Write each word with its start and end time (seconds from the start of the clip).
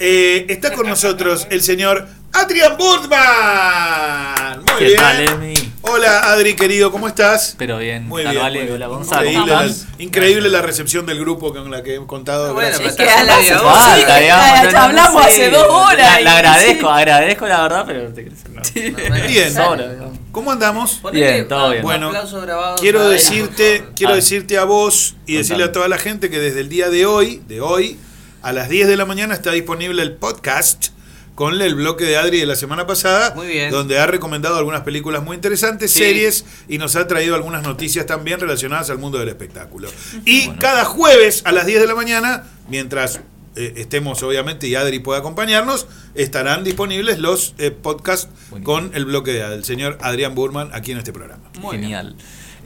Eh, 0.00 0.46
está 0.48 0.72
con 0.72 0.86
nosotros 0.88 1.46
el 1.50 1.60
señor 1.62 2.06
Adrian 2.32 2.76
Burtman. 2.76 4.58
Muy 4.60 4.74
¿Qué 4.78 4.84
bien. 4.84 4.96
tal, 4.96 5.20
Emi? 5.28 5.54
Hola, 5.82 6.30
Adri, 6.32 6.54
querido, 6.54 6.92
¿cómo 6.92 7.08
estás? 7.08 7.54
Pero 7.58 7.78
bien. 7.78 8.06
Muy 8.06 8.22
bien. 8.22 8.34
Vale, 8.36 8.58
muy 8.58 8.66
bien. 8.66 8.74
hola, 8.76 8.86
Gonzalo. 8.88 9.22
Increíble, 9.22 9.40
¿Cómo 9.50 9.60
la, 9.60 9.66
estás? 9.66 9.86
increíble 9.98 10.48
la 10.50 10.62
recepción 10.62 11.06
del 11.06 11.18
grupo 11.18 11.52
con 11.52 11.70
la 11.70 11.82
que 11.82 11.96
he 11.96 12.06
contado. 12.06 12.52
Bueno, 12.54 12.68
gracias. 12.78 12.94
pero 12.96 13.08
que 13.08 13.14
a 13.14 13.24
la 13.24 13.36
vos. 13.38 13.46
Falta, 13.78 14.16
Sí, 14.16 14.22
digamos, 14.22 14.46
ya 14.46 14.62
no- 14.64 14.70
no 14.72 14.78
hablamos 14.82 15.26
hace 15.26 15.50
dos 15.50 15.66
horas 15.68 15.96
La, 16.14 16.20
y- 16.20 16.24
la 16.24 16.36
agradezco, 16.36 16.88
agradezco 16.90 17.46
la 17.48 17.62
verdad, 17.62 17.84
pero 17.86 18.02
no 18.08 18.14
te 18.14 18.24
crees. 18.24 18.44
No. 18.48 19.26
Bien. 19.26 19.54
Sobra. 19.54 19.86
¿Cómo 20.30 20.52
andamos? 20.52 21.00
Bien, 21.12 21.48
todo 21.48 21.70
bien. 21.70 21.82
Bueno, 21.82 22.08
aplauso 22.08 22.40
grabado 22.42 22.76
Quiero 22.76 23.08
decirte, 23.08 23.84
quiero 23.96 24.12
Ah. 24.12 24.16
decirte 24.16 24.58
a 24.58 24.64
vos 24.64 25.16
y 25.26 25.36
decirle 25.38 25.64
a 25.64 25.72
toda 25.72 25.88
la 25.88 25.98
gente 25.98 26.28
que 26.30 26.38
desde 26.38 26.60
el 26.60 26.68
día 26.68 26.88
de 26.90 27.06
hoy, 27.06 27.42
de 27.48 27.60
hoy, 27.60 27.98
a 28.42 28.52
las 28.52 28.68
10 28.68 28.88
de 28.88 28.96
la 28.96 29.04
mañana 29.04 29.34
está 29.34 29.52
disponible 29.52 30.02
el 30.02 30.12
podcast 30.12 30.88
con 31.34 31.60
el 31.62 31.74
bloque 31.76 32.04
de 32.04 32.16
Adri 32.16 32.40
de 32.40 32.46
la 32.46 32.56
semana 32.56 32.86
pasada, 32.86 33.32
Muy 33.36 33.46
bien. 33.46 33.70
donde 33.70 33.98
ha 34.00 34.06
recomendado 34.06 34.56
algunas 34.56 34.80
películas 34.82 35.22
muy 35.22 35.36
interesantes, 35.36 35.92
Sí. 35.92 36.00
series 36.00 36.44
y 36.68 36.78
nos 36.78 36.96
ha 36.96 37.06
traído 37.06 37.36
algunas 37.36 37.62
noticias 37.62 38.06
también 38.06 38.40
relacionadas 38.40 38.90
al 38.90 38.98
mundo 38.98 39.18
del 39.18 39.28
espectáculo. 39.28 39.88
Y 40.24 40.48
cada 40.58 40.84
jueves 40.84 41.42
a 41.44 41.52
las 41.52 41.66
10 41.66 41.80
de 41.80 41.86
la 41.86 41.94
mañana, 41.94 42.42
mientras 42.68 43.20
eh, 43.54 43.74
estemos 43.76 44.22
obviamente 44.24 44.66
y 44.68 44.74
Adri 44.74 44.98
pueda 45.00 45.20
acompañarnos, 45.20 45.86
estarán 46.14 46.64
disponibles 46.64 47.18
los 47.20 47.54
eh, 47.58 47.70
podcasts 47.70 48.28
Buenísimo. 48.50 48.64
con 48.64 48.90
el 48.94 49.04
bloque 49.04 49.32
de- 49.32 49.48
del 49.48 49.64
señor 49.64 49.98
Adrián 50.00 50.34
Burman 50.34 50.70
aquí 50.72 50.90
en 50.92 50.98
este 50.98 51.12
programa. 51.12 51.42
Muy 51.60 51.76
bien. 51.76 51.82
Genial. 51.90 52.16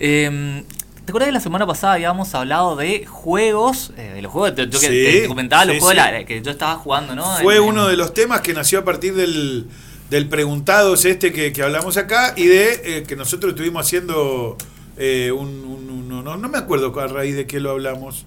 Eh, 0.00 0.64
¿Te 1.04 1.10
acuerdas 1.10 1.26
que 1.28 1.32
la 1.32 1.40
semana 1.40 1.66
pasada 1.66 1.94
habíamos 1.94 2.32
hablado 2.34 2.76
de 2.76 3.04
juegos? 3.06 3.92
eh, 3.96 4.12
de 4.14 4.22
los 4.22 4.30
juegos, 4.30 4.54
yo 4.56 4.78
que 4.80 4.88
te 4.88 5.26
comentaba 5.28 5.64
los 5.64 5.74
sí, 5.74 5.80
juegos 5.80 6.04
sí. 6.04 6.10
la- 6.12 6.24
que 6.24 6.42
yo 6.42 6.50
estaba 6.52 6.76
jugando, 6.76 7.14
¿no? 7.16 7.24
Fue 7.38 7.56
En- 7.56 7.62
uno 7.62 7.88
de 7.88 7.96
los 7.96 8.14
temas 8.14 8.40
que 8.40 8.54
nació 8.54 8.78
a 8.80 8.84
partir 8.84 9.14
del, 9.14 9.66
del 10.10 10.28
preguntados 10.28 11.04
este 11.04 11.32
que, 11.32 11.52
que 11.52 11.62
hablamos 11.62 11.96
acá 11.96 12.34
y 12.36 12.46
de 12.46 12.98
eh, 12.98 13.02
que 13.02 13.16
nosotros 13.16 13.50
estuvimos 13.52 13.84
haciendo 13.84 14.56
eh, 14.96 15.32
un, 15.36 15.48
un- 15.48 15.90
un- 15.90 16.08
no, 16.24 16.36
no 16.36 16.48
me 16.48 16.58
acuerdo 16.58 16.98
a 17.00 17.06
raíz 17.08 17.34
de 17.34 17.46
qué 17.48 17.58
lo 17.58 17.70
hablamos. 17.70 18.26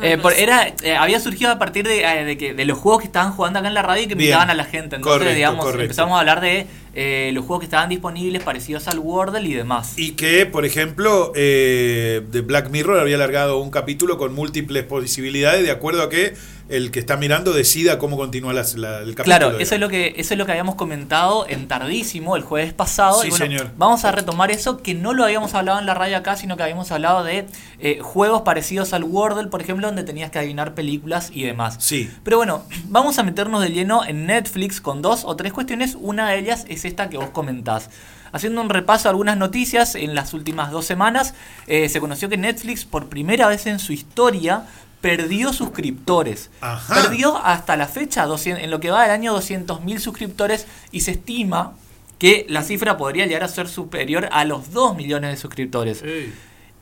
No, 0.00 0.06
Eh, 0.06 0.16
no 0.16 0.22
por- 0.22 0.32
era, 0.32 0.72
eh, 0.82 0.96
había 0.96 1.20
surgido 1.20 1.50
a 1.50 1.58
partir 1.58 1.86
de, 1.86 2.02
eh, 2.02 2.24
de 2.24 2.38
que, 2.38 2.54
de 2.54 2.64
los 2.64 2.78
juegos 2.78 3.02
que 3.02 3.06
estaban 3.06 3.32
jugando 3.32 3.58
acá 3.58 3.68
en 3.68 3.74
la 3.74 3.82
radio 3.82 4.02
y 4.04 4.06
que 4.08 4.14
Bien. 4.14 4.28
invitaban 4.30 4.50
a 4.50 4.54
la 4.54 4.64
gente. 4.64 4.96
Entonces, 4.96 5.18
Correcto, 5.18 5.34
digamos, 5.36 5.64
correcto. 5.64 5.82
empezamos 5.82 6.16
a 6.16 6.20
hablar 6.20 6.40
de 6.40 6.66
eh, 6.92 7.30
los 7.34 7.44
juegos 7.44 7.60
que 7.60 7.66
estaban 7.66 7.88
disponibles 7.88 8.42
parecidos 8.42 8.88
al 8.88 8.98
Wordle 8.98 9.48
y 9.48 9.54
demás. 9.54 9.92
Y 9.96 10.12
que, 10.12 10.44
por 10.46 10.64
ejemplo, 10.64 11.32
eh, 11.36 12.22
de 12.32 12.40
Black 12.40 12.70
Mirror 12.70 12.98
había 12.98 13.14
alargado 13.14 13.58
un 13.58 13.70
capítulo 13.70 14.18
con 14.18 14.34
múltiples 14.34 14.82
posibilidades 14.84 15.62
de 15.62 15.70
acuerdo 15.70 16.02
a 16.02 16.08
que 16.10 16.34
el 16.70 16.90
que 16.90 16.98
está 17.00 17.16
mirando 17.16 17.52
decida 17.52 17.98
cómo 17.98 18.16
continúa 18.16 18.52
la- 18.52 18.60
el 18.62 19.14
capítulo. 19.14 19.24
Claro, 19.24 19.46
eso 19.48 19.58
digamos. 19.58 19.72
es 19.72 19.80
lo 19.80 19.88
que 19.88 20.14
eso 20.16 20.34
es 20.34 20.38
lo 20.38 20.46
que 20.46 20.52
habíamos 20.52 20.74
comentado 20.76 21.46
en 21.48 21.68
tardísimo 21.68 22.36
el 22.36 22.42
jueves 22.42 22.72
pasado. 22.72 23.20
Sí, 23.22 23.28
y 23.28 23.30
bueno, 23.30 23.44
señor. 23.46 23.70
Vamos 23.76 24.04
a 24.04 24.12
retomar 24.12 24.50
eso 24.50 24.78
que 24.82 24.94
no 24.94 25.12
lo 25.12 25.24
habíamos 25.24 25.54
hablado 25.54 25.78
en 25.78 25.86
la 25.86 25.94
radio 25.94 26.16
acá, 26.16 26.36
sino 26.36 26.56
que 26.56 26.62
habíamos 26.62 26.90
hablado 26.92 27.24
de 27.24 27.46
eh, 27.80 27.98
juegos 28.02 28.42
parecidos 28.42 28.92
al 28.92 29.04
Wordle, 29.04 29.48
por 29.48 29.60
ejemplo, 29.62 29.86
donde 29.86 30.02
tenías 30.04 30.30
que 30.30 30.38
adivinar 30.38 30.74
películas 30.74 31.30
y 31.34 31.42
demás. 31.44 31.76
Sí. 31.80 32.10
Pero 32.22 32.36
bueno, 32.38 32.64
vamos 32.86 33.18
a 33.18 33.22
meternos 33.22 33.62
de 33.62 33.70
lleno 33.70 34.04
en 34.04 34.26
Netflix 34.26 34.80
con 34.80 35.02
dos 35.02 35.22
o 35.24 35.36
tres 35.36 35.52
cuestiones. 35.52 35.96
Una 35.98 36.30
de 36.30 36.38
ellas 36.38 36.64
es 36.68 36.84
esta 36.84 37.08
que 37.10 37.16
vos 37.16 37.30
comentás. 37.30 37.90
Haciendo 38.32 38.60
un 38.60 38.70
repaso 38.70 39.08
a 39.08 39.10
algunas 39.10 39.36
noticias 39.36 39.96
en 39.96 40.14
las 40.14 40.34
últimas 40.34 40.70
dos 40.70 40.84
semanas, 40.86 41.34
eh, 41.66 41.88
se 41.88 41.98
conoció 41.98 42.28
que 42.28 42.36
Netflix 42.36 42.84
por 42.84 43.08
primera 43.08 43.48
vez 43.48 43.66
en 43.66 43.80
su 43.80 43.92
historia 43.92 44.66
perdió 45.00 45.52
suscriptores. 45.52 46.50
Ajá. 46.60 46.94
Perdió 46.94 47.36
hasta 47.38 47.76
la 47.76 47.86
fecha, 47.86 48.26
200 48.26 48.62
en 48.64 48.70
lo 48.70 48.80
que 48.80 48.90
va 48.90 49.02
del 49.02 49.10
año 49.12 49.36
200.000 49.36 49.98
suscriptores 49.98 50.66
y 50.92 51.00
se 51.00 51.12
estima 51.12 51.74
que 52.18 52.44
la 52.48 52.62
cifra 52.62 52.96
podría 52.98 53.24
llegar 53.26 53.44
a 53.44 53.48
ser 53.48 53.66
superior 53.68 54.28
a 54.30 54.44
los 54.44 54.72
2 54.72 54.96
millones 54.96 55.30
de 55.30 55.36
suscriptores. 55.38 56.04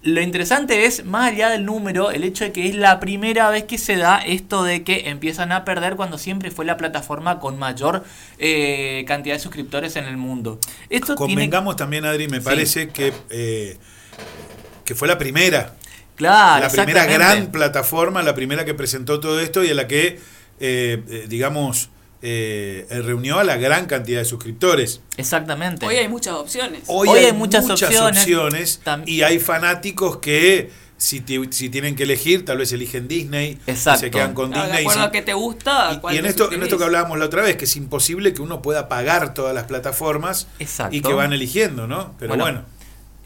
Lo 0.03 0.21
interesante 0.21 0.85
es, 0.87 1.05
más 1.05 1.33
allá 1.33 1.49
del 1.51 1.65
número, 1.65 2.11
el 2.13 2.23
hecho 2.23 2.45
de 2.45 2.53
que 2.53 2.69
es 2.69 2.75
la 2.77 3.01
primera 3.01 3.51
vez 3.51 3.65
que 3.65 3.79
se 3.79 3.97
da 3.97 4.19
esto 4.19 4.63
de 4.63 4.85
que 4.85 5.09
empiezan 5.09 5.51
a 5.51 5.65
perder 5.65 5.97
cuando 5.97 6.19
siempre 6.19 6.51
fue 6.53 6.65
la 6.65 6.77
plataforma 6.77 7.41
con 7.41 7.59
mayor 7.59 8.05
eh, 8.39 9.05
cantidad 9.09 9.35
de 9.35 9.41
suscriptores 9.41 9.97
en 9.97 10.05
el 10.05 10.17
mundo. 10.17 10.59
Esto 10.89 11.15
tiene, 11.17 11.35
Convengamos 11.35 11.77
también, 11.77 12.05
Adri, 12.05 12.29
me 12.29 12.39
Sí. 12.39 12.45
parece 12.45 12.89
que, 12.91 13.13
eh, 13.31 13.77
que 14.85 14.95
fue 14.95 15.09
la 15.09 15.19
primera. 15.19 15.75
Claro, 16.19 16.67
la 16.67 16.71
primera 16.71 17.07
gran 17.07 17.47
plataforma, 17.51 18.23
la 18.23 18.35
primera 18.35 18.65
que 18.67 18.75
presentó 18.75 19.19
todo 19.21 19.41
esto 19.41 19.65
y 19.65 19.69
en 19.71 19.77
la 19.77 19.87
que, 19.87 20.21
eh, 20.61 21.03
eh, 21.09 21.25
digamos, 21.29 21.89
eh, 22.21 22.87
eh, 22.91 23.01
reunió 23.03 23.39
a 23.39 23.45
la 23.45 23.57
gran 23.57 23.87
cantidad 23.87 24.19
de 24.19 24.25
suscriptores. 24.25 25.01
Exactamente. 25.17 25.87
Hoy 25.87 25.95
hay 25.97 26.09
muchas 26.09 26.35
opciones. 26.35 26.83
Hoy, 26.89 27.09
Hoy 27.09 27.19
hay, 27.21 27.25
hay 27.27 27.33
muchas 27.33 27.71
opciones. 27.71 28.27
y 29.07 29.23
hay 29.23 29.39
fanáticos 29.39 30.17
que 30.19 30.71
si, 30.97 31.21
ti- 31.21 31.39
si 31.53 31.69
tienen 31.69 31.95
que 31.95 32.03
elegir, 32.03 32.45
tal 32.45 32.59
vez 32.59 32.73
eligen 32.73 33.07
Disney 33.07 33.57
y 33.67 33.71
Exacto. 33.71 34.01
se 34.01 34.11
quedan 34.11 34.35
con 34.35 34.51
Claro, 34.51 34.65
Disney. 34.67 34.79
de 34.79 34.83
y 34.83 34.87
acuerdo 34.87 35.03
si- 35.03 35.07
a 35.09 35.13
qué 35.13 35.23
te 35.23 35.35
gusta. 35.35 35.93
y- 35.95 35.99
cuál 36.01 36.15
y 36.15 36.19
en 36.19 36.25
te 36.25 36.31
esto, 36.31 36.51
en 36.53 36.61
esto 36.65 36.77
que 36.77 36.83
hablábamos 36.85 37.21
la 37.21 37.27
otra 37.27 37.43
vez, 37.43 37.55
que 37.57 37.67
es 37.67 37.77
imposible 37.77 38.35
que 38.35 38.43
uno 38.43 38.63
pueda 38.63 38.89
pagar 38.89 39.33
todas 39.33 39.55
las 39.55 39.65
plataformas 39.67 40.49
Exacto. 40.59 40.97
y 40.97 41.01
que 41.01 41.13
van 41.13 41.33
eligiendo, 41.33 41.87
¿no? 41.87 42.15
Pero 42.19 42.31
Bueno, 42.31 42.43
bueno, 42.43 42.65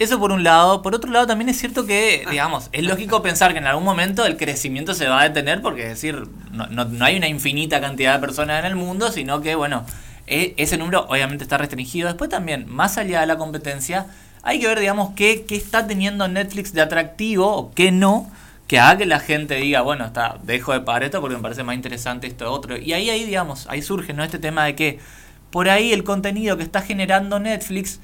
Eso 0.02 0.18
por 0.18 0.32
un 0.32 0.42
lado. 0.42 0.82
Por 0.82 0.94
otro 0.94 1.10
lado, 1.10 1.26
también 1.26 1.48
es 1.48 1.58
cierto 1.58 1.86
que, 1.86 2.24
digamos, 2.30 2.68
es 2.72 2.82
lógico 2.84 3.22
pensar 3.22 3.52
que 3.52 3.58
en 3.58 3.66
algún 3.66 3.84
momento 3.84 4.24
el 4.26 4.36
crecimiento 4.36 4.94
se 4.94 5.06
va 5.08 5.20
a 5.20 5.24
detener 5.28 5.62
porque, 5.62 5.82
es 5.82 5.88
decir, 5.90 6.26
no, 6.50 6.66
no- 6.66 6.84
no 6.86 7.04
hay 7.04 7.16
una 7.16 7.28
infinita 7.28 7.80
cantidad 7.80 8.14
de 8.14 8.20
personas 8.20 8.60
en 8.60 8.66
el 8.66 8.76
mundo, 8.76 9.12
sino 9.12 9.40
que, 9.40 9.54
bueno, 9.54 9.84
e- 10.26 10.54
ese 10.56 10.76
número 10.76 11.06
obviamente 11.08 11.44
está 11.44 11.58
restringido. 11.58 12.08
Después 12.08 12.30
también, 12.30 12.66
más 12.68 12.98
allá 12.98 13.20
de 13.20 13.26
la 13.26 13.36
competencia, 13.36 14.06
hay 14.42 14.58
que 14.58 14.66
ver, 14.66 14.80
digamos, 14.80 15.10
qué, 15.14 15.44
qué 15.46 15.56
está 15.56 15.86
teniendo 15.86 16.26
Netflix 16.28 16.72
de 16.72 16.80
atractivo 16.82 17.46
o 17.54 17.72
qué 17.72 17.92
no, 17.92 18.28
que 18.66 18.78
haga 18.80 18.98
que 18.98 19.06
la 19.06 19.20
gente 19.20 19.54
diga, 19.56 19.82
bueno, 19.82 20.06
está, 20.06 20.38
dejo 20.42 20.72
de 20.72 20.80
pagar 20.80 21.04
esto 21.04 21.20
porque 21.20 21.36
me 21.36 21.42
parece 21.42 21.62
más 21.62 21.74
interesante 21.76 22.26
esto 22.26 22.50
otro. 22.50 22.76
Y 22.76 22.92
ahí, 22.92 23.08
ahí 23.10 23.24
digamos, 23.24 23.66
ahí 23.68 23.82
surge, 23.82 24.14
¿no? 24.14 24.24
Este 24.24 24.38
tema 24.38 24.64
de 24.64 24.74
que 24.74 24.98
por 25.50 25.68
ahí 25.68 25.92
el 25.92 26.02
contenido 26.04 26.56
que 26.56 26.62
está 26.62 26.80
generando 26.80 27.38
Netflix 27.38 28.00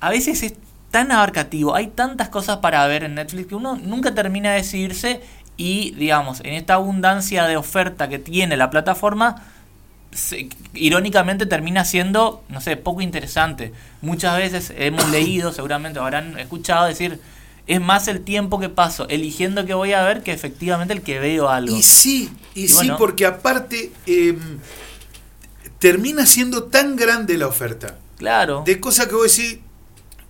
a 0.00 0.08
veces 0.10 0.42
es 0.42 0.54
tan 0.96 1.12
abarcativo, 1.12 1.74
hay 1.74 1.88
tantas 1.88 2.30
cosas 2.30 2.56
para 2.58 2.86
ver 2.86 3.04
en 3.04 3.16
Netflix 3.16 3.48
que 3.48 3.54
uno 3.54 3.76
nunca 3.76 4.14
termina 4.14 4.52
de 4.52 4.56
decidirse 4.62 5.20
y, 5.58 5.90
digamos, 5.90 6.40
en 6.40 6.54
esta 6.54 6.72
abundancia 6.74 7.44
de 7.44 7.58
oferta 7.58 8.08
que 8.08 8.18
tiene 8.18 8.56
la 8.56 8.70
plataforma, 8.70 9.42
se- 10.10 10.48
irónicamente 10.72 11.44
termina 11.44 11.84
siendo, 11.84 12.42
no 12.48 12.62
sé, 12.62 12.78
poco 12.78 13.02
interesante. 13.02 13.72
Muchas 14.00 14.38
veces 14.38 14.72
hemos 14.78 15.06
leído, 15.10 15.52
seguramente 15.52 15.98
habrán 15.98 16.38
escuchado 16.38 16.86
decir, 16.86 17.20
es 17.66 17.80
más 17.80 18.08
el 18.08 18.22
tiempo 18.22 18.58
que 18.58 18.70
paso 18.70 19.06
eligiendo 19.10 19.66
que 19.66 19.74
voy 19.74 19.92
a 19.92 20.02
ver 20.02 20.22
que 20.22 20.32
efectivamente 20.32 20.94
el 20.94 21.02
que 21.02 21.18
veo 21.18 21.50
algo. 21.50 21.76
Y 21.76 21.82
sí, 21.82 22.30
y, 22.54 22.62
Y 22.64 22.68
sí, 22.68 22.74
bueno. 22.74 22.96
porque 22.96 23.26
aparte 23.26 23.92
eh, 24.06 24.38
termina 25.78 26.24
siendo 26.24 26.64
tan 26.64 26.96
grande 26.96 27.36
la 27.36 27.48
oferta. 27.48 27.96
Claro. 28.16 28.62
De 28.64 28.80
cosas 28.80 29.08
que 29.08 29.14
vos 29.14 29.36
decís, 29.36 29.58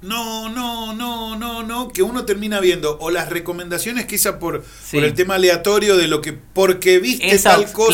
no, 0.03 0.49
no, 0.51 0.93
no, 0.95 1.37
no, 1.37 1.63
no, 1.63 1.89
que 1.89 2.03
uno 2.03 2.25
termina 2.25 2.61
viendo 2.61 2.99
o 3.01 3.11
las 3.11 3.29
recomendaciones 3.31 4.07
quizá 4.07 4.39
por, 4.39 4.63
Sí. 4.85 4.97
por 4.97 5.05
el 5.05 5.15
tema 5.15 5.35
aleatorio 5.37 5.97
de 5.97 6.07
lo 6.07 6.21
que 6.21 6.33
porque 6.33 6.99
viste 6.99 7.29
Esa- 7.35 7.53
tal 7.57 7.73
cosa 7.73 7.89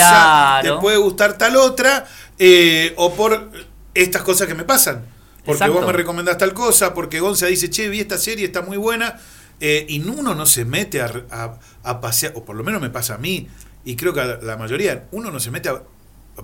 claro. 0.63 0.75
te 0.77 0.81
puede 0.81 0.97
gustar 0.99 1.39
tal 1.39 1.57
otra, 1.57 2.07
eh, 2.39 2.93
o 2.97 3.15
por 3.15 3.51
estas 3.95 4.23
cosas 4.23 4.47
que 4.49 4.55
me 4.55 4.65
pasan. 4.65 5.05
Porque 5.45 5.53
Exacto. 5.65 5.75
vos 5.75 5.87
me 5.87 5.93
recomendás 5.93 6.39
tal 6.39 6.53
cosa, 6.55 6.95
porque 6.95 7.21
Gonza 7.21 7.47
dice, 7.47 7.69
che, 7.71 7.89
vi 7.89 8.01
esta 8.01 8.19
serie, 8.19 8.47
está 8.47 8.63
muy 8.63 8.77
buena, 8.77 9.19
eh, 9.61 9.87
y 9.89 10.01
uno 10.01 10.35
no 10.35 10.47
se 10.47 10.65
mete 10.65 11.01
a, 11.03 11.11
a- 11.31 11.59
a 11.83 12.01
pasear, 12.01 12.33
o 12.37 12.45
por 12.45 12.57
lo 12.57 12.63
menos 12.65 12.81
me 12.81 12.91
pasa 12.91 13.15
a 13.15 13.19
mí, 13.19 13.49
y 13.85 13.97
creo 13.97 14.13
que 14.13 14.21
a 14.21 14.39
la, 14.43 14.57
mayoría, 14.57 15.05
uno 15.13 15.31
no 15.31 15.41
se 15.41 15.51
mete 15.51 15.69
a 15.69 15.83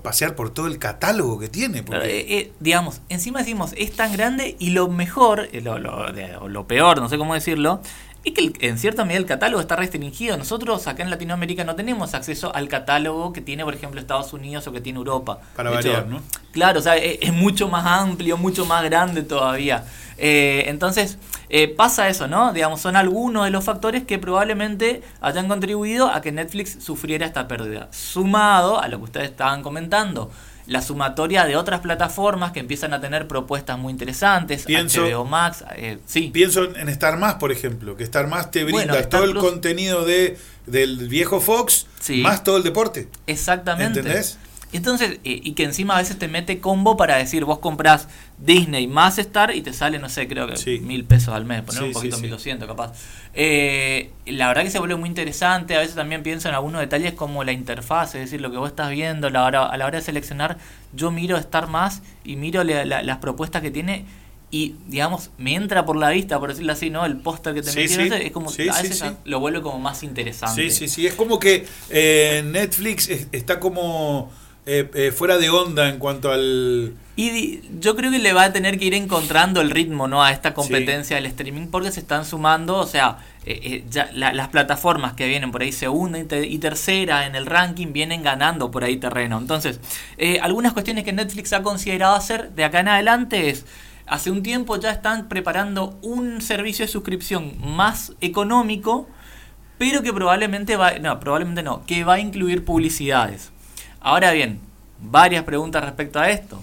pasear 0.03 0.35
por 0.35 0.51
todo 0.51 0.67
el 0.67 0.79
catálogo 0.79 1.39
que 1.39 1.49
tiene. 1.49 1.79
Eh, 1.79 1.85
eh, 2.29 2.53
digamos, 2.61 3.01
encima 3.09 3.41
decimos, 3.41 3.73
es 3.77 3.93
tan 3.93 4.13
grande 4.13 4.57
y 4.59 4.71
lo 4.71 4.89
mejor, 4.89 5.49
eh, 5.53 5.61
lo, 5.61 5.79
lo 5.79 6.67
peor, 6.67 7.01
no 7.01 7.09
sé 7.09 7.17
cómo 7.17 7.35
decirlo, 7.35 7.81
es 8.25 8.33
que 8.35 8.41
el- 8.43 8.55
en 8.61 8.79
cierta 8.79 9.05
medida 9.05 9.19
el 9.19 9.27
catálogo 9.27 9.61
está 9.61 9.77
restringido. 9.77 10.37
Nosotros 10.37 10.87
acá 10.87 11.03
en 11.03 11.11
Latinoamérica 11.11 11.65
no 11.65 11.75
tenemos 11.77 12.15
acceso 12.15 12.55
al 12.55 12.69
catálogo 12.69 13.33
que 13.33 13.41
tiene, 13.41 13.65
por 13.65 13.75
ejemplo, 13.75 14.01
Estados 14.01 14.33
Unidos 14.33 14.67
o 14.67 14.73
que 14.73 14.81
tiene 14.81 14.99
Europa. 14.99 15.39
Para 15.57 15.71
De 15.71 15.79
hecho, 15.81 16.05
¿no? 16.07 16.21
Claro, 16.53 16.81
o 16.81 16.83
sea, 16.83 16.97
es, 16.97 17.19
es 17.21 17.33
mucho 17.33 17.69
más 17.69 17.87
amplio, 17.87 18.37
mucho 18.37 18.67
más 18.67 18.83
grande 18.85 19.23
todavía. 19.23 19.85
Eh, 20.19 20.65
entonces, 20.67 21.17
eh, 21.49 21.69
pasa 21.69 22.09
eso, 22.09 22.27
¿no? 22.27 22.53
Digamos, 22.53 22.81
son 22.81 22.97
algunos 22.97 23.45
de 23.45 23.51
los 23.51 23.65
factores 23.65 24.03
que 24.05 24.19
probablemente 24.19 25.03
hayan 25.21 25.47
contribuido 25.47 26.09
a 26.09 26.21
que 26.21 26.33
Netflix 26.33 26.83
sufriera 26.83 27.25
esta 27.25 27.47
pérdida. 27.47 27.89
Sumado 27.93 28.81
a 28.81 28.89
lo 28.89 28.99
que 28.99 29.05
ustedes 29.05 29.31
estaban 29.31 29.63
comentando, 29.63 30.31
la 30.69 30.83
sumatoria 30.83 31.45
de 31.47 31.57
otras 31.57 31.81
plataformas 31.81 32.53
que 32.53 32.61
empiezan 32.61 32.93
a 32.93 33.01
tener 33.01 33.27
propuestas 33.27 33.79
muy 33.79 33.91
interesantes, 33.91 34.65
Pienso- 34.67 35.03
HBO 35.03 35.25
Max, 35.25 35.65
eh, 35.75 35.99
sí. 36.07 36.31
Pienso 36.33 36.65
en 36.77 36.89
Star 36.91 37.17
Más, 37.19 37.35
por 37.35 37.51
ejemplo, 37.51 37.97
que 37.97 38.05
Star 38.05 38.29
Más 38.29 38.51
te 38.51 38.65
brinda 38.65 38.85
Bueno, 38.93 39.09
todo 39.09 39.25
el 39.25 39.35
contenido 39.35 40.05
de, 40.05 40.39
del 40.67 41.09
viejo 41.09 41.41
Fox, 41.41 41.87
Sí. 42.01 42.21
más 42.21 42.45
todo 42.45 42.59
el 42.59 42.63
deporte. 42.63 43.09
Exactamente. 43.27 44.01
¿Entendés? 44.01 44.39
Entonces, 44.73 45.13
eh, 45.25 45.41
y 45.43 45.53
que 45.53 45.65
encima 45.65 45.95
a 45.97 45.99
veces 45.99 46.19
te 46.19 46.29
mete 46.29 46.61
combo 46.61 46.97
para 46.97 47.17
decir, 47.17 47.45
vos 47.45 47.59
compras 47.59 48.09
Disney 48.39 48.87
más 48.87 49.19
Star 49.19 49.55
y 49.55 49.63
te 49.63 49.73
sale, 49.73 49.99
no 49.99 50.09
sé, 50.09 50.29
creo 50.29 50.47
que 50.47 50.57
Sí. 50.57 50.79
mil 50.81 51.05
pesos 51.05 51.35
al 51.35 51.45
mes, 51.47 51.63
poner 51.63 51.81
Sí, 51.83 51.87
un 51.89 51.93
poquito, 51.95 52.17
sí, 52.17 52.23
mil 52.23 52.31
doscientos 52.31 52.69
capaz. 52.69 52.93
Eh, 53.35 54.11
la 54.27 54.49
verdad 54.49 54.63
que 54.65 54.71
se 54.71 54.79
vuelve 54.79 54.97
muy 54.97 55.09
interesante, 55.09 55.75
a 55.77 55.81
veces 55.81 55.95
también 55.95 56.23
pienso 56.23 56.49
en 56.49 56.55
algunos 56.55 56.81
detalles 56.81 57.15
como 57.15 57.45
la 57.45 57.53
interfaz, 57.53 58.15
es 58.15 58.21
decir, 58.23 58.41
lo 58.41 58.51
que 58.51 58.59
vos 58.59 58.69
estás 58.69 58.91
viendo 58.91 59.31
la 59.31 59.45
hora- 59.45 59.67
a 59.67 59.77
la 59.77 59.87
hora 59.87 59.99
de 59.99 60.05
seleccionar, 60.05 60.59
yo 60.93 61.11
miro 61.11 61.37
Star 61.39 61.69
más 61.69 62.03
y 62.25 62.37
miro 62.37 62.63
la- 62.65 62.85
la- 62.85 63.03
las 63.03 63.19
propuestas 63.19 63.63
que 63.63 63.71
tiene 63.71 64.05
y, 64.51 64.77
digamos, 64.87 65.31
me 65.39 65.55
entra 65.55 65.85
por 65.85 65.97
la 65.97 66.09
vista, 66.11 66.39
por 66.41 66.49
decirlo 66.51 66.73
así, 66.73 66.89
¿no? 66.91 67.05
El 67.05 67.19
póster 67.19 67.55
que 67.55 67.63
te 67.63 67.71
Sí, 67.71 67.87
sí. 67.89 68.09
es 68.13 68.33
como, 68.33 68.51
Sí, 68.51 68.69
a 68.69 68.81
veces 68.83 69.03
lo 69.25 69.41
vuelve 69.41 69.61
como 69.63 69.79
más 69.79 70.03
interesante. 70.03 70.71
Sí, 70.71 70.71
sí, 70.71 70.89
sí. 70.89 71.07
Es 71.07 71.15
como 71.15 71.39
que 71.39 71.67
eh, 71.91 72.43
Netflix 72.47 73.09
es- 73.09 73.29
está 73.33 73.61
como 73.61 74.31
eh, 74.69 74.91
eh, 74.95 75.13
fuera 75.13 75.39
de 75.39 75.51
onda 75.51 75.89
en 75.89 75.99
cuanto 75.99 76.31
al. 76.31 76.95
Y 77.17 77.63
yo 77.81 77.97
creo 77.97 78.13
que 78.13 78.21
le 78.21 78.33
va 78.33 78.45
a 78.45 78.53
tener 78.53 78.79
que 78.79 78.85
ir 78.85 78.95
encontrando 78.95 79.61
el 79.61 79.71
ritmo 79.71 80.07
¿no? 80.07 80.23
a 80.23 80.31
esta 80.31 80.55
competencia 80.55 81.17
del 81.17 81.27
streaming 81.27 81.67
porque 81.67 81.91
se 81.91 81.99
están 81.99 82.25
sumando, 82.25 82.77
o 82.77 82.87
sea, 82.87 83.19
eh, 83.45 83.59
eh, 83.65 83.85
ya 83.91 84.09
la- 84.15 84.33
las 84.33 84.49
plataformas 84.49 85.15
que 85.15 85.27
vienen 85.27 85.51
por 85.51 85.63
ahí 85.63 85.73
segunda 85.73 86.19
y, 86.21 86.25
te- 86.25 86.47
y 86.47 86.59
tercera 86.59 87.27
en 87.27 87.35
el 87.35 87.47
ranking 87.47 87.93
vienen 87.93 88.23
ganando 88.23 88.71
por 88.71 88.85
ahí 88.85 88.99
terreno. 88.99 89.39
Entonces, 89.39 89.81
eh, 90.17 90.39
algunas 90.41 90.73
cuestiones 90.75 91.03
que 91.03 91.13
Netflix 91.13 91.53
ha 91.53 91.63
considerado 91.65 92.15
hacer 92.15 92.51
de 92.51 92.63
acá 92.63 92.79
en 92.81 92.89
adelante 92.89 93.51
es, 93.51 93.67
hace 94.07 94.31
un 94.31 94.45
tiempo 94.45 94.79
ya 94.79 94.93
están 94.93 95.29
preparando 95.29 95.99
un 96.03 96.41
servicio 96.41 96.87
de 96.87 96.93
suscripción 96.93 97.55
más 97.61 98.13
económico, 98.21 99.09
pero 99.77 100.03
que 100.03 100.13
probablemente 100.13 100.77
va, 100.77 100.93
no, 101.01 101.19
probablemente 101.19 101.65
no, 101.65 101.85
que 101.85 102.05
va 102.05 102.15
a 102.15 102.21
incluir 102.21 102.65
publicidades. 102.65 103.51
Ahora 104.01 104.33
bien, 104.33 104.61
varias 105.01 105.45
preguntas 105.45 105.83
respecto 105.85 106.19
a 106.19 106.31
esto. 106.31 106.61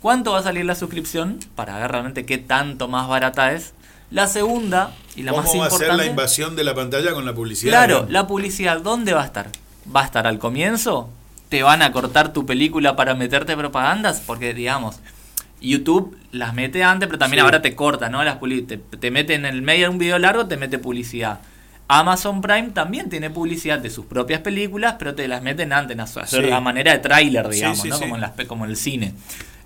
¿Cuánto 0.00 0.32
va 0.32 0.40
a 0.40 0.42
salir 0.42 0.64
la 0.64 0.74
suscripción? 0.74 1.38
Para 1.54 1.78
ver 1.78 1.90
realmente 1.90 2.26
qué 2.26 2.38
tanto 2.38 2.88
más 2.88 3.08
barata 3.08 3.52
es. 3.52 3.72
La 4.10 4.28
segunda, 4.28 4.92
y 5.16 5.22
la 5.22 5.32
¿Cómo 5.32 5.42
más 5.42 5.50
va 5.50 5.54
a 5.54 5.56
importante. 5.66 5.86
ser 5.86 5.96
la 5.96 6.06
invasión 6.06 6.54
de 6.54 6.62
la 6.64 6.74
pantalla 6.74 7.12
con 7.12 7.24
la 7.24 7.34
publicidad? 7.34 7.72
Claro, 7.72 8.06
la 8.08 8.26
publicidad, 8.28 8.80
¿dónde 8.80 9.14
va 9.14 9.22
a 9.22 9.26
estar? 9.26 9.48
¿Va 9.94 10.02
a 10.02 10.04
estar 10.04 10.26
al 10.28 10.38
comienzo? 10.38 11.10
¿Te 11.48 11.62
van 11.62 11.82
a 11.82 11.90
cortar 11.92 12.32
tu 12.32 12.46
película 12.46 12.94
para 12.94 13.14
meterte 13.14 13.56
propagandas? 13.56 14.22
Porque, 14.24 14.54
digamos, 14.54 15.00
YouTube 15.60 16.16
las 16.30 16.54
mete 16.54 16.84
antes, 16.84 17.08
pero 17.08 17.18
también 17.18 17.40
Sí. 17.40 17.44
ahora 17.44 17.62
te 17.62 17.74
corta, 17.74 18.08
¿no? 18.08 18.22
Las 18.22 18.38
te, 18.40 18.76
te 18.78 19.10
mete 19.10 19.34
en 19.34 19.44
el 19.44 19.62
medio 19.62 19.86
de 19.86 19.88
un 19.90 19.98
video 19.98 20.18
largo, 20.18 20.46
te 20.46 20.56
mete 20.56 20.78
publicidad. 20.78 21.40
Amazon 21.88 22.40
Prime 22.40 22.70
también 22.70 23.08
tiene 23.08 23.30
publicidad 23.30 23.78
de 23.78 23.90
sus 23.90 24.06
propias 24.06 24.40
películas, 24.40 24.96
pero 24.98 25.14
te 25.14 25.28
las 25.28 25.42
meten 25.42 25.72
antes, 25.72 26.16
a 26.16 26.26
Sí. 26.26 26.50
a 26.50 26.60
manera 26.60 26.92
de 26.92 26.98
tráiler, 26.98 27.48
digamos, 27.48 27.80
sí, 27.80 27.88
¿no? 27.88 27.98
Como, 28.00 28.16
en 28.16 28.20
las, 28.20 28.32
como 28.46 28.64
en 28.64 28.70
el 28.70 28.76
cine. 28.76 29.14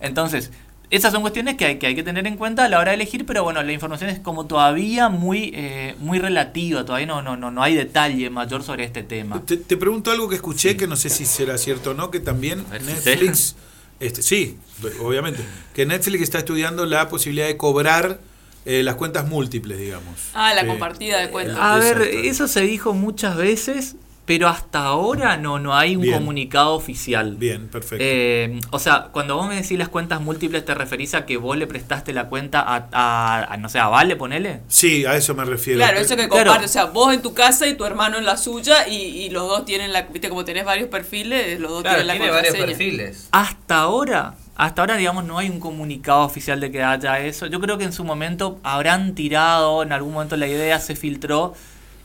Entonces, 0.00 0.50
esas 0.90 1.12
son 1.12 1.22
cuestiones 1.22 1.56
que 1.56 1.64
hay, 1.64 1.78
que 1.78 1.86
hay 1.86 1.94
que 1.94 2.02
tener 2.02 2.26
en 2.26 2.36
cuenta 2.36 2.64
a 2.64 2.68
la 2.68 2.78
hora 2.78 2.90
de 2.90 2.96
elegir, 2.96 3.24
pero 3.24 3.44
bueno, 3.44 3.62
la 3.62 3.72
información 3.72 4.10
es 4.10 4.18
como 4.18 4.46
todavía 4.46 5.08
muy, 5.08 5.52
eh, 5.54 5.94
muy 6.00 6.18
relativa, 6.18 6.84
todavía 6.84 7.06
no, 7.06 7.22
no, 7.22 7.36
no, 7.36 7.50
no 7.50 7.62
hay 7.62 7.74
detalle 7.74 8.28
mayor 8.28 8.62
sobre 8.64 8.84
este 8.84 9.02
tema. 9.02 9.40
Te, 9.46 9.56
te 9.56 9.76
pregunto 9.76 10.10
algo 10.10 10.28
que 10.28 10.34
escuché 10.34 10.76
que 10.76 10.86
no 10.86 10.96
sé 10.96 11.08
si 11.08 11.24
será 11.24 11.56
cierto 11.58 11.92
o 11.92 11.94
no, 11.94 12.10
que 12.10 12.20
también 12.20 12.64
si 12.76 12.84
Netflix, 12.84 13.56
este, 14.00 14.22
sí, 14.22 14.58
obviamente, 15.00 15.42
que 15.74 15.86
Netflix 15.86 16.22
está 16.22 16.38
estudiando 16.38 16.84
la 16.86 17.08
posibilidad 17.08 17.46
de 17.46 17.56
cobrar 17.56 18.18
eh, 18.64 18.82
las 18.82 18.94
cuentas 18.96 19.26
múltiples, 19.28 19.78
digamos. 19.78 20.30
Ah, 20.34 20.52
la 20.54 20.62
Eh, 20.62 20.66
compartida 20.66 21.18
de 21.18 21.30
cuentas. 21.30 21.56
A 21.60 21.78
ver, 21.78 22.02
eso 22.02 22.46
se 22.48 22.60
dijo 22.62 22.92
muchas 22.94 23.36
veces, 23.36 23.96
pero 24.26 24.46
hasta 24.46 24.84
ahora 24.84 25.36
no, 25.38 25.58
no 25.58 25.74
hay 25.74 25.96
un 25.96 26.02
Bien. 26.02 26.14
comunicado 26.14 26.74
oficial. 26.74 27.34
Bien, 27.36 27.66
perfecto. 27.68 27.96
Eh, 27.98 28.60
o 28.70 28.78
sea, 28.78 29.08
cuando 29.12 29.34
vos 29.36 29.48
me 29.48 29.56
decís 29.56 29.76
las 29.76 29.88
cuentas 29.88 30.20
múltiples, 30.20 30.64
¿te 30.64 30.72
referís 30.74 31.14
a 31.14 31.26
que 31.26 31.36
vos 31.36 31.56
le 31.56 31.66
prestaste 31.66 32.12
la 32.12 32.28
cuenta 32.28 32.60
a, 32.60 32.86
a- 32.92 33.44
a, 33.52 33.56
no 33.56 33.68
sé, 33.68 33.80
a 33.80 33.88
Vale, 33.88 34.14
ponele? 34.14 34.60
sí, 34.68 35.04
a 35.04 35.16
eso 35.16 35.34
me 35.34 35.44
refiero. 35.44 35.78
Claro, 35.80 35.98
eso 35.98 36.14
que 36.14 36.28
Claro. 36.28 36.44
comparte, 36.44 36.66
o 36.66 36.68
sea, 36.68 36.84
vos 36.84 37.12
en 37.12 37.22
tu 37.22 37.34
casa 37.34 37.66
y 37.66 37.74
tu 37.74 37.84
hermano 37.84 38.18
en 38.18 38.24
la 38.24 38.36
suya 38.36 38.86
y, 38.86 38.94
y 38.94 39.30
los 39.30 39.48
dos 39.48 39.64
tienen 39.64 39.92
la, 39.92 40.02
viste, 40.02 40.28
como 40.28 40.44
tenés 40.44 40.64
varios 40.64 40.88
perfiles, 40.90 41.58
los 41.58 41.70
dos 41.72 41.82
Claro, 41.82 41.96
tienen 41.96 42.06
la 42.06 42.12
tiene 42.14 42.30
varios 42.30 42.54
perfiles. 42.56 43.28
Hasta 43.32 43.80
ahora, 43.80 44.34
hasta 44.56 44.82
ahora, 44.82 44.96
digamos, 44.96 45.24
no 45.24 45.38
hay 45.38 45.48
un 45.48 45.60
comunicado 45.60 46.20
oficial 46.22 46.60
de 46.60 46.70
que 46.70 46.82
haya 46.82 47.18
eso. 47.20 47.46
Yo 47.46 47.60
creo 47.60 47.78
que 47.78 47.84
en 47.84 47.92
su 47.92 48.04
momento 48.04 48.60
habrán 48.62 49.14
tirado, 49.14 49.82
en 49.82 49.92
algún 49.92 50.12
momento 50.12 50.36
la 50.36 50.46
idea 50.48 50.78
se 50.80 50.96
filtró 50.96 51.54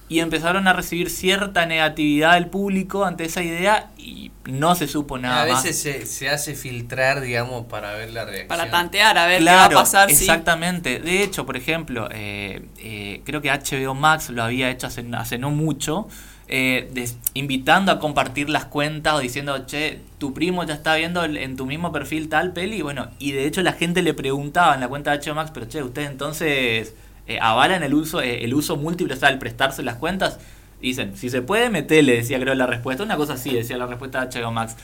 y 0.08 0.20
empezaron 0.20 0.68
a 0.68 0.74
recibir 0.74 1.10
cierta 1.10 1.66
negatividad 1.66 2.36
del 2.36 2.48
público 2.48 3.06
ante 3.06 3.26
esa 3.26 3.42
idea 3.42 3.90
y 3.98 4.32
no 4.46 4.76
se 4.76 4.88
supo 4.88 5.18
nada 5.18 5.42
a 5.44 5.48
más. 5.48 5.64
veces 5.64 5.82
se, 5.82 6.06
se 6.06 6.30
hace 6.30 6.54
filtrar, 6.54 7.22
digamos, 7.22 7.66
para 7.66 7.94
ver 7.96 8.12
la 8.12 8.24
reacción. 8.26 8.48
Para 8.48 8.70
tantear, 8.70 9.18
a 9.18 9.26
ver 9.26 9.42
Claro, 9.42 9.70
qué 9.70 9.76
va 9.76 9.82
a 9.82 9.84
pasar. 9.84 10.10
exactamente. 10.12 11.00
De 11.00 11.24
hecho, 11.24 11.46
por 11.48 11.58
ejemplo, 11.58 12.08
eh, 12.12 12.68
eh, 12.78 13.22
creo 13.26 13.42
que 13.42 13.50
HBO 13.50 13.96
Max 13.96 14.30
lo 14.30 14.44
había 14.44 14.70
hecho 14.70 14.86
hace, 14.88 15.04
hace 15.14 15.40
no 15.40 15.50
mucho, 15.50 16.08
eh, 16.48 17.08
invitando 17.34 17.92
a 17.92 18.00
compartir 18.00 18.50
las 18.50 18.66
cuentas 18.66 19.16
o 19.16 19.20
diciendo, 19.20 19.66
che, 19.66 20.02
tu 20.20 20.34
primo 20.34 20.64
ya 20.64 20.76
está 20.76 20.96
viendo 20.96 21.24
en 21.24 21.56
tu 21.56 21.66
mismo 21.66 21.92
perfil 21.92 22.30
tal 22.30 22.54
peli. 22.54 22.82
Bueno, 22.82 23.08
y 23.20 23.32
de 23.32 23.46
hecho 23.46 23.62
la 23.62 23.74
gente 23.74 24.02
le 24.02 24.14
preguntaba 24.14 24.76
en 24.76 24.82
la 24.82 24.88
cuenta 24.88 25.12
de 25.12 25.26
HBO 25.26 25.36
Max, 25.36 25.52
pero 25.54 25.68
che, 25.68 25.82
¿ustedes 25.82 26.10
entonces 26.10 26.94
eh, 27.28 27.40
avalan 27.42 27.84
el 27.84 27.94
uso, 27.94 28.22
eh, 28.22 28.44
el 28.44 28.54
uso 28.54 28.78
múltiple, 28.78 29.14
o 29.14 29.18
sea, 29.18 29.30
el 29.30 29.40
prestarse 29.40 29.84
las 29.84 29.96
cuentas? 29.96 30.40
Dicen, 30.82 31.18
si 31.18 31.30
se 31.30 31.42
puede, 31.42 31.70
metele, 31.70 32.18
decía 32.18 32.40
creo 32.40 32.54
la 32.54 32.68
respuesta. 32.68 33.04
Una 33.04 33.18
cosa 33.18 33.34
así, 33.34 33.52
decía 33.52 33.78
la 33.78 33.88
respuesta 33.88 34.26
de 34.26 34.40
HBO 34.40 34.52
Max. 34.52 34.76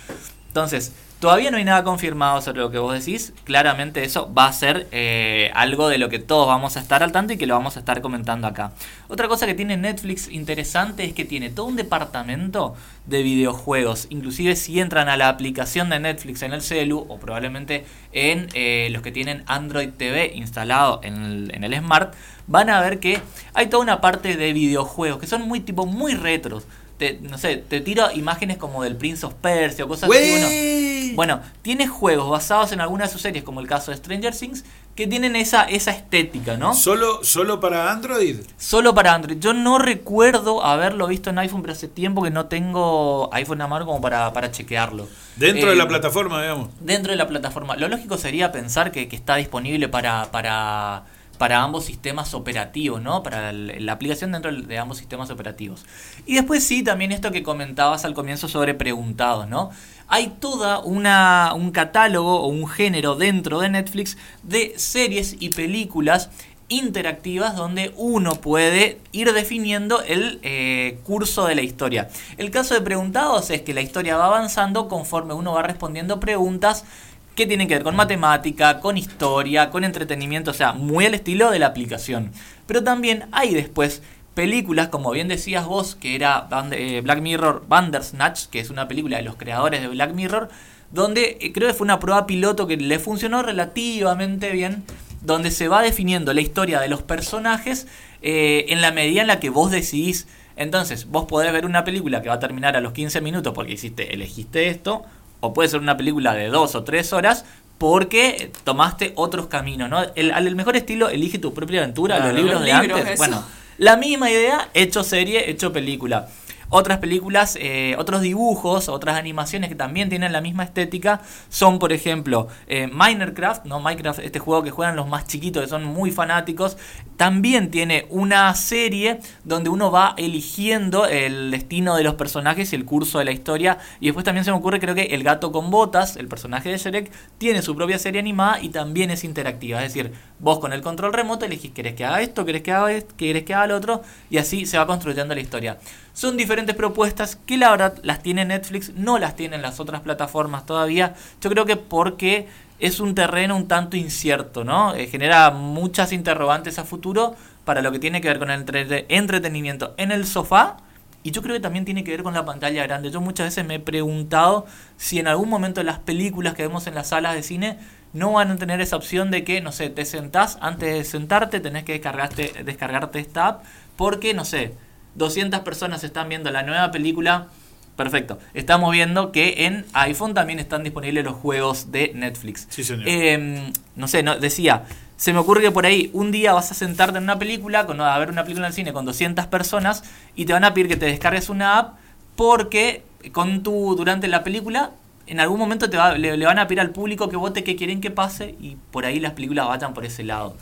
Entonces, 0.52 0.92
todavía 1.22 1.50
no 1.50 1.56
hay 1.56 1.64
nada 1.64 1.82
confirmado 1.86 2.42
sobre 2.42 2.60
lo 2.60 2.72
que 2.72 2.78
vos 2.78 2.94
decís. 2.94 3.32
Claramente 3.46 4.04
eso 4.04 4.34
va 4.34 4.48
a 4.48 4.54
ser 4.54 4.90
eh, 4.92 5.50
algo 5.54 5.88
de 5.88 5.98
lo 5.98 6.10
que 6.10 6.20
todos 6.20 6.46
vamos 6.46 6.76
a 6.76 6.82
estar 6.82 7.04
al 7.04 7.14
tanto 7.14 7.32
y 7.32 7.38
que 7.38 7.46
lo 7.46 7.54
vamos 7.54 7.78
a 7.78 7.80
estar 7.80 8.02
comentando 8.02 8.48
acá. 8.48 8.74
Otra 9.08 9.30
cosa 9.30 9.46
que 9.46 9.54
tiene 9.54 9.78
Netflix 9.78 10.28
interesante 10.28 11.06
es 11.06 11.14
que 11.14 11.24
tiene 11.24 11.52
todo 11.52 11.68
un 11.68 11.78
departamento 11.78 12.76
de 13.06 13.24
videojuegos. 13.24 14.08
Inclusive 14.10 14.58
si 14.58 14.82
entran 14.82 15.08
a 15.08 15.16
la 15.16 15.30
aplicación 15.30 15.90
de 15.90 16.02
Netflix 16.02 16.42
en 16.42 16.52
el 16.52 16.62
celu 16.62 17.06
o 17.08 17.18
probablemente 17.18 17.86
en 18.12 18.50
eh, 18.54 18.90
los 18.92 19.02
que 19.02 19.14
tienen 19.14 19.44
Android 19.48 19.92
TV 19.96 20.34
instalado 20.36 21.00
en 21.02 21.24
el, 21.24 21.56
en 21.56 21.64
el 21.64 21.78
Smart, 21.78 22.14
van 22.48 22.70
a 22.70 22.82
ver 22.82 23.00
que 23.00 23.22
hay 23.54 23.68
toda 23.68 23.84
una 23.84 24.02
parte 24.02 24.36
de 24.36 24.52
videojuegos 24.52 25.22
que 25.22 25.28
son 25.28 25.48
muy 25.48 25.62
tipo 25.62 25.86
muy 25.86 26.14
retros. 26.14 26.66
Te, 27.02 27.18
no 27.20 27.40
sé, 27.40 27.58
te 27.58 27.82
tiro 27.82 28.12
imágenes 28.14 28.58
como 28.58 28.84
del 28.84 28.96
Prince 28.96 29.26
of 29.26 29.34
Persia 29.34 29.86
o 29.86 29.88
cosas 29.88 30.08
así. 30.08 31.14
Bueno, 31.16 31.42
tiene 31.64 31.88
juegos 31.88 32.30
basados 32.30 32.72
en 32.74 32.80
algunas 32.80 33.10
de 33.10 33.14
sus 33.14 33.24
series, 33.24 33.44
como 33.44 33.60
el 33.60 33.66
caso 33.68 33.90
de 33.90 33.98
Stranger 33.98 34.36
Things, 34.36 34.64
que 34.94 35.08
tienen 35.08 35.36
esa, 35.36 35.64
esa 35.64 35.90
estética, 35.90 36.58
¿no? 36.58 36.76
¿Solo, 36.76 37.24
¿Solo 37.24 37.60
para 37.60 37.92
Android? 37.92 38.42
Solo 38.60 38.94
para 38.94 39.16
Android. 39.16 39.40
Yo 39.40 39.54
no 39.54 39.80
recuerdo 39.80 40.64
haberlo 40.64 41.08
visto 41.08 41.32
en 41.32 41.40
iPhone, 41.40 41.64
pero 41.64 41.74
hace 41.74 41.88
tiempo 41.88 42.22
que 42.22 42.30
no 42.30 42.46
tengo 42.46 43.34
iPhone 43.34 43.62
a 43.62 43.68
mano 43.68 43.88
como 43.88 44.00
para, 44.00 44.32
para 44.32 44.52
chequearlo. 44.52 45.08
Dentro 45.38 45.68
Eh, 45.68 45.72
de 45.72 45.76
la 45.78 45.88
plataforma, 45.88 46.40
digamos. 46.40 46.70
Dentro 46.82 47.12
de 47.14 47.18
la 47.18 47.28
plataforma. 47.28 47.78
Lo 47.78 47.88
lógico 47.88 48.16
sería 48.18 48.52
pensar 48.52 48.92
que, 48.92 49.08
que 49.08 49.16
está 49.16 49.38
disponible 49.38 49.88
para, 49.90 50.30
para, 50.32 51.04
para 51.42 51.64
ambos 51.64 51.86
sistemas 51.86 52.36
operativos, 52.36 53.02
¿no? 53.02 53.24
Para 53.24 53.52
la 53.52 53.94
aplicación 53.94 54.32
dentro 54.32 54.52
de 54.54 54.78
ambos 54.78 55.00
sistemas 55.00 55.32
operativos. 55.32 55.84
Y 56.28 56.36
después 56.36 56.64
sí, 56.64 56.84
también 56.84 57.12
esto 57.12 57.32
que 57.32 57.42
comentabas 57.42 58.06
al 58.06 58.14
comienzo 58.14 58.48
sobre 58.48 58.76
preguntados, 58.76 59.50
¿no? 59.50 59.72
Hay 60.08 60.36
toda 60.40 60.82
una, 60.82 61.54
un 61.56 61.72
catálogo 61.72 62.42
o 62.42 62.46
un 62.46 62.68
género 62.68 63.16
dentro 63.16 63.60
de 63.60 63.70
Netflix 63.70 64.20
de 64.44 64.76
series 64.78 65.36
y 65.40 65.50
películas 65.50 66.30
interactivas 66.68 67.56
donde 67.56 67.92
uno 67.98 68.36
puede 68.36 69.00
ir 69.12 69.34
definiendo 69.34 70.04
el 70.04 70.40
eh, 70.44 71.00
curso 71.04 71.48
de 71.48 71.56
la 71.56 71.64
historia. 71.64 72.08
El 72.38 72.52
caso 72.52 72.76
de 72.76 72.82
preguntados 72.82 73.50
es 73.50 73.64
que 73.64 73.74
la 73.74 73.82
historia 73.82 74.16
va 74.16 74.28
avanzando 74.28 74.88
conforme 74.88 75.34
uno 75.34 75.54
va 75.54 75.64
respondiendo 75.64 76.20
preguntas 76.20 76.86
que 77.36 77.48
tienen 77.48 77.68
que 77.68 77.76
ver 77.76 77.84
con 77.84 77.96
matemática, 77.96 78.80
con 78.80 78.98
historia, 78.98 79.70
con 79.70 79.84
entretenimiento, 79.84 80.52
o 80.52 80.54
sea, 80.54 80.74
muy 80.74 81.06
al 81.06 81.14
estilo 81.14 81.52
de 81.52 81.60
la 81.60 81.68
aplicación. 81.68 82.32
Pero 82.68 82.84
también 82.84 83.26
hay 83.32 83.54
después 83.54 84.02
películas, 84.34 84.90
como 84.90 85.12
bien 85.12 85.28
decías 85.28 85.66
vos, 85.66 85.96
que 85.96 86.16
era 86.16 86.48
eh, 86.72 87.02
Black 87.04 87.22
Mirror 87.22 87.66
Bandersnatch, 87.68 88.46
que 88.48 88.60
es 88.60 88.70
una 88.70 88.88
película 88.88 89.18
de 89.18 89.24
los 89.24 89.36
creadores 89.36 89.82
de 89.82 89.88
Black 89.88 90.14
Mirror, 90.14 90.50
donde 90.92 91.38
eh, 91.40 91.52
creo 91.54 91.68
que 91.68 91.74
fue 91.74 91.86
una 91.86 92.00
prueba 92.00 92.28
piloto 92.28 92.68
que 92.68 92.78
le 92.78 93.00
funcionó 93.00 93.44
relativamente 93.44 94.52
bien, 94.52 94.84
donde 95.22 95.52
se 95.52 95.68
va 95.68 95.82
definiendo 95.82 96.34
la 96.34 96.42
historia 96.42 96.80
de 96.80 96.88
los 96.88 97.02
personajes 97.04 97.88
eh, 98.22 98.66
en 98.70 98.82
la 98.82 98.92
medida 98.92 99.22
en 99.22 99.28
la 99.28 99.40
que 99.40 99.50
vos 99.50 99.72
decidís. 99.72 100.28
Entonces, 100.56 101.08
vos 101.08 101.26
podés 101.26 101.52
ver 101.54 101.66
una 101.66 101.84
película 101.84 102.22
que 102.22 102.30
va 102.30 102.36
a 102.36 102.40
terminar 102.40 102.76
a 102.76 102.82
los 102.82 102.94
15 102.94 103.22
minutos 103.22 103.54
porque 103.54 103.74
hiciste, 103.74 104.14
elegiste 104.14 104.68
esto, 104.70 105.04
o 105.42 105.54
puede 105.54 105.68
ser 105.70 105.80
una 105.82 105.98
película 105.98 106.34
de 106.34 106.48
2 106.48 106.76
o 106.76 106.84
3 106.84 107.14
horas 107.14 107.46
porque 107.78 108.52
tomaste 108.64 109.12
otros 109.16 109.48
caminos, 109.48 109.90
¿no? 109.90 110.02
El, 110.16 110.32
al 110.32 110.48
el 110.48 110.56
mejor 110.56 110.76
estilo, 110.78 111.10
elige 111.10 111.40
tu 111.40 111.54
propia 111.54 111.82
aventura, 111.82 112.16
Claro, 112.18 112.32
los 112.32 112.38
libros 112.40 112.56
los 112.56 112.64
de 112.66 112.72
antes. 112.72 113.06
eso. 113.08 113.18
Bueno, 113.18 113.44
la 113.80 113.98
misma 113.98 114.30
idea, 114.30 114.70
hecho 114.76 115.04
serie, 115.04 115.50
hecho 115.50 115.74
película. 115.74 116.28
Otras 116.74 117.00
películas, 117.00 117.58
eh, 117.60 117.96
otros 118.00 118.22
dibujos, 118.22 118.88
otras 118.88 119.18
animaciones 119.18 119.70
que 119.70 119.76
también 119.76 120.08
tienen 120.08 120.32
la 120.32 120.40
misma 120.40 120.64
estética 120.64 121.22
son, 121.50 121.80
por 121.80 121.92
ejemplo, 121.92 122.48
eh, 122.68 122.88
Minecraft, 122.88 123.66
¿no? 123.66 123.82
Minecraft, 123.82 124.20
este 124.20 124.40
juego 124.40 124.64
que 124.64 124.72
juegan 124.72 124.96
los 124.96 125.06
más 125.06 125.28
chiquitos, 125.28 125.62
que 125.64 125.70
son 125.70 125.84
muy 125.84 126.12
fanáticos, 126.12 126.78
también 127.18 127.72
tiene 127.72 128.08
una 128.10 128.56
serie 128.56 129.20
donde 129.44 129.70
uno 129.70 129.92
va 129.92 130.16
eligiendo 130.18 131.06
el 131.06 131.52
destino 131.52 131.96
de 131.96 132.04
los 132.04 132.16
personajes 132.16 132.72
y 132.72 132.78
el 132.78 132.86
curso 132.86 133.20
de 133.20 133.26
la 133.26 133.32
historia. 133.32 133.78
Y 134.00 134.06
después 134.06 134.24
también 134.24 134.46
se 134.46 134.52
me 134.52 134.58
ocurre, 134.58 134.80
creo 134.80 134.96
que 134.96 135.02
El 135.12 135.24
gato 135.24 135.52
con 135.52 135.72
botas, 135.72 136.16
el 136.16 136.30
personaje 136.30 136.70
de 136.70 136.78
Shrek, 136.78 137.12
tiene 137.38 137.62
su 137.62 137.76
propia 137.76 138.00
serie 138.00 138.22
animada 138.22 138.62
y 138.62 138.70
también 138.70 139.12
es 139.12 139.26
interactiva. 139.26 139.84
Es 139.84 139.94
decir, 139.94 140.14
vos 140.40 140.60
con 140.60 140.72
el 140.72 140.82
control 140.82 141.12
remoto 141.12 141.46
elegís, 141.46 141.72
¿querés 141.72 141.96
que 141.96 142.06
haga 142.06 142.22
esto? 142.22 142.46
¿Querés 142.46 142.62
que 142.62 142.72
haga 142.72 142.92
esto? 142.94 143.14
¿Querés 143.18 143.44
que 143.44 143.54
haga 143.54 143.68
lo 143.68 143.76
otro? 143.76 144.02
Y 144.30 144.38
así 144.38 144.66
se 144.66 144.78
va 144.78 144.88
construyendo 144.88 145.36
la 145.36 145.42
historia. 145.42 145.78
Son 146.14 146.38
diferentes 146.38 146.76
propuestas 146.76 147.36
que 147.36 147.58
la 147.58 147.72
verdad 147.72 147.98
las 148.04 148.22
tiene 148.22 148.46
Netflix, 148.46 148.94
no 148.96 149.18
las 149.18 149.36
tienen 149.36 149.62
las 149.62 149.80
otras 149.80 150.02
plataformas 150.02 150.66
todavía. 150.66 151.16
Yo 151.42 151.50
creo 151.50 151.66
que 151.66 151.78
porque 151.78 152.48
es 152.80 153.00
un 153.00 153.16
terreno 153.16 153.56
un 153.56 153.68
tanto 153.68 153.96
incierto, 153.96 154.64
¿no? 154.64 154.94
Eh, 154.96 155.08
genera 155.08 155.52
muchas 155.52 156.12
interrogantes 156.12 156.80
a 156.80 156.84
futuro 156.84 157.36
para 157.64 157.82
lo 157.82 157.92
que 157.92 158.00
tiene 158.00 158.22
que 158.22 158.28
ver 158.28 158.40
con 158.40 158.50
el 158.50 158.62
entre- 158.62 159.06
entretenimiento 159.10 159.94
en 159.98 160.12
el 160.12 160.26
sofá. 160.26 160.78
Y 161.24 161.30
yo 161.30 161.44
creo 161.44 161.56
que 161.56 161.60
también 161.62 161.86
tiene 161.86 162.04
que 162.04 162.12
ver 162.12 162.24
con 162.24 162.34
la 162.34 162.44
pantalla 162.44 162.82
grande. 162.84 163.12
Yo 163.12 163.22
muchas 163.22 163.48
veces 163.48 163.64
me 163.66 163.76
he 163.76 163.80
preguntado 163.80 164.66
si 164.98 165.20
en 165.20 165.28
algún 165.28 165.50
momento 165.50 165.84
las 165.84 166.00
películas 166.00 166.56
que 166.56 166.64
vemos 166.64 166.88
en 166.88 166.96
las 166.96 167.10
salas 167.10 167.36
de 167.36 167.44
cine 167.44 167.78
no 168.12 168.34
van 168.34 168.50
a 168.50 168.58
tener 168.58 168.82
esa 168.82 168.96
opción 168.96 169.30
de 169.30 169.44
que, 169.44 169.62
no 169.62 169.72
sé, 169.72 169.90
te 169.90 170.04
sentás, 170.06 170.58
antes 170.62 170.92
de 170.92 171.04
sentarte 171.04 171.60
tenés 171.60 171.84
que 171.84 171.94
descargarte, 171.94 172.64
descargarte 172.66 173.20
esta 173.20 173.48
app 173.48 173.64
porque, 173.96 174.34
no 174.34 174.44
sé, 174.44 174.74
200 175.16 175.60
personas 175.62 176.04
están 176.04 176.30
viendo 176.30 176.52
la 176.52 176.64
nueva 176.64 176.92
película. 176.92 177.48
Perfecto. 177.96 178.40
Estamos 178.54 178.92
viendo 178.92 179.32
que 179.32 179.66
en 179.66 179.86
iPhone 179.94 180.34
también 180.34 180.60
están 180.60 180.84
disponibles 180.84 181.24
los 181.26 181.36
juegos 181.36 181.92
de 181.92 182.12
Netflix. 182.16 182.66
Sí, 182.70 182.84
señor. 182.84 183.04
Eh, 183.08 183.72
no 183.96 184.08
sé, 184.08 184.24
no, 184.24 184.38
decía, 184.38 184.86
se 185.18 185.34
me 185.34 185.40
ocurre 185.40 185.62
que 185.62 185.72
por 185.72 185.86
ahí 185.86 186.10
un 186.14 186.32
día 186.32 186.54
vas 186.54 186.72
a 186.72 186.74
sentarte 186.74 187.18
en 187.18 187.26
una 187.26 187.38
película, 187.38 187.86
con, 187.86 188.00
a 188.02 188.18
ver 188.18 188.30
una 188.32 188.44
película 188.44 188.66
en 188.68 188.72
el 188.72 188.74
cine 188.76 188.94
con 188.94 189.06
200 189.06 189.46
personas 189.48 190.04
y 190.36 190.46
te 190.46 190.54
van 190.54 190.64
a 190.64 190.74
pedir 190.74 190.88
que 190.88 190.96
te 190.96 191.06
descargues 191.06 191.50
una 191.50 191.78
app 191.78 191.98
porque 192.36 193.04
con 193.34 193.62
tu 193.62 193.96
durante 193.96 194.28
la 194.28 194.44
película 194.44 194.92
en 195.28 195.40
algún 195.40 195.60
momento 195.60 195.90
te 195.90 195.98
va- 195.98 196.18
le, 196.18 196.36
le 196.38 196.46
van 196.46 196.58
a 196.60 196.68
pedir 196.68 196.80
al 196.80 196.90
público 196.90 197.30
que 197.30 197.36
vote 197.36 197.64
qué 197.64 197.76
quieren 197.76 198.02
que 198.02 198.10
pase 198.10 198.56
y 198.60 198.78
por 198.92 199.06
ahí 199.06 199.20
las 199.20 199.34
películas 199.34 199.68
vayan 199.68 199.94
por 199.94 200.06
ese 200.06 200.24
lado. 200.24 200.56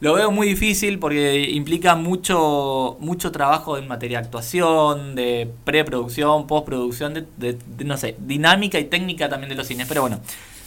Lo 0.00 0.14
veo 0.14 0.30
muy 0.30 0.48
difícil 0.48 0.98
porque 0.98 1.40
implica 1.50 1.94
mucho, 1.94 2.96
mucho 3.00 3.30
trabajo 3.30 3.76
en 3.76 3.86
materia 3.86 4.18
de 4.18 4.24
actuación, 4.24 5.14
de 5.14 5.50
preproducción, 5.64 6.46
postproducción, 6.46 7.12
de, 7.12 7.26
de- 7.36 7.58
de, 7.76 7.84
no 7.84 7.98
sé, 7.98 8.16
dinámica 8.18 8.78
y 8.78 8.84
técnica 8.84 9.28
también 9.28 9.50
de 9.50 9.56
los 9.56 9.66
cines. 9.66 9.86
Pero 9.86 10.00
bueno, 10.00 10.20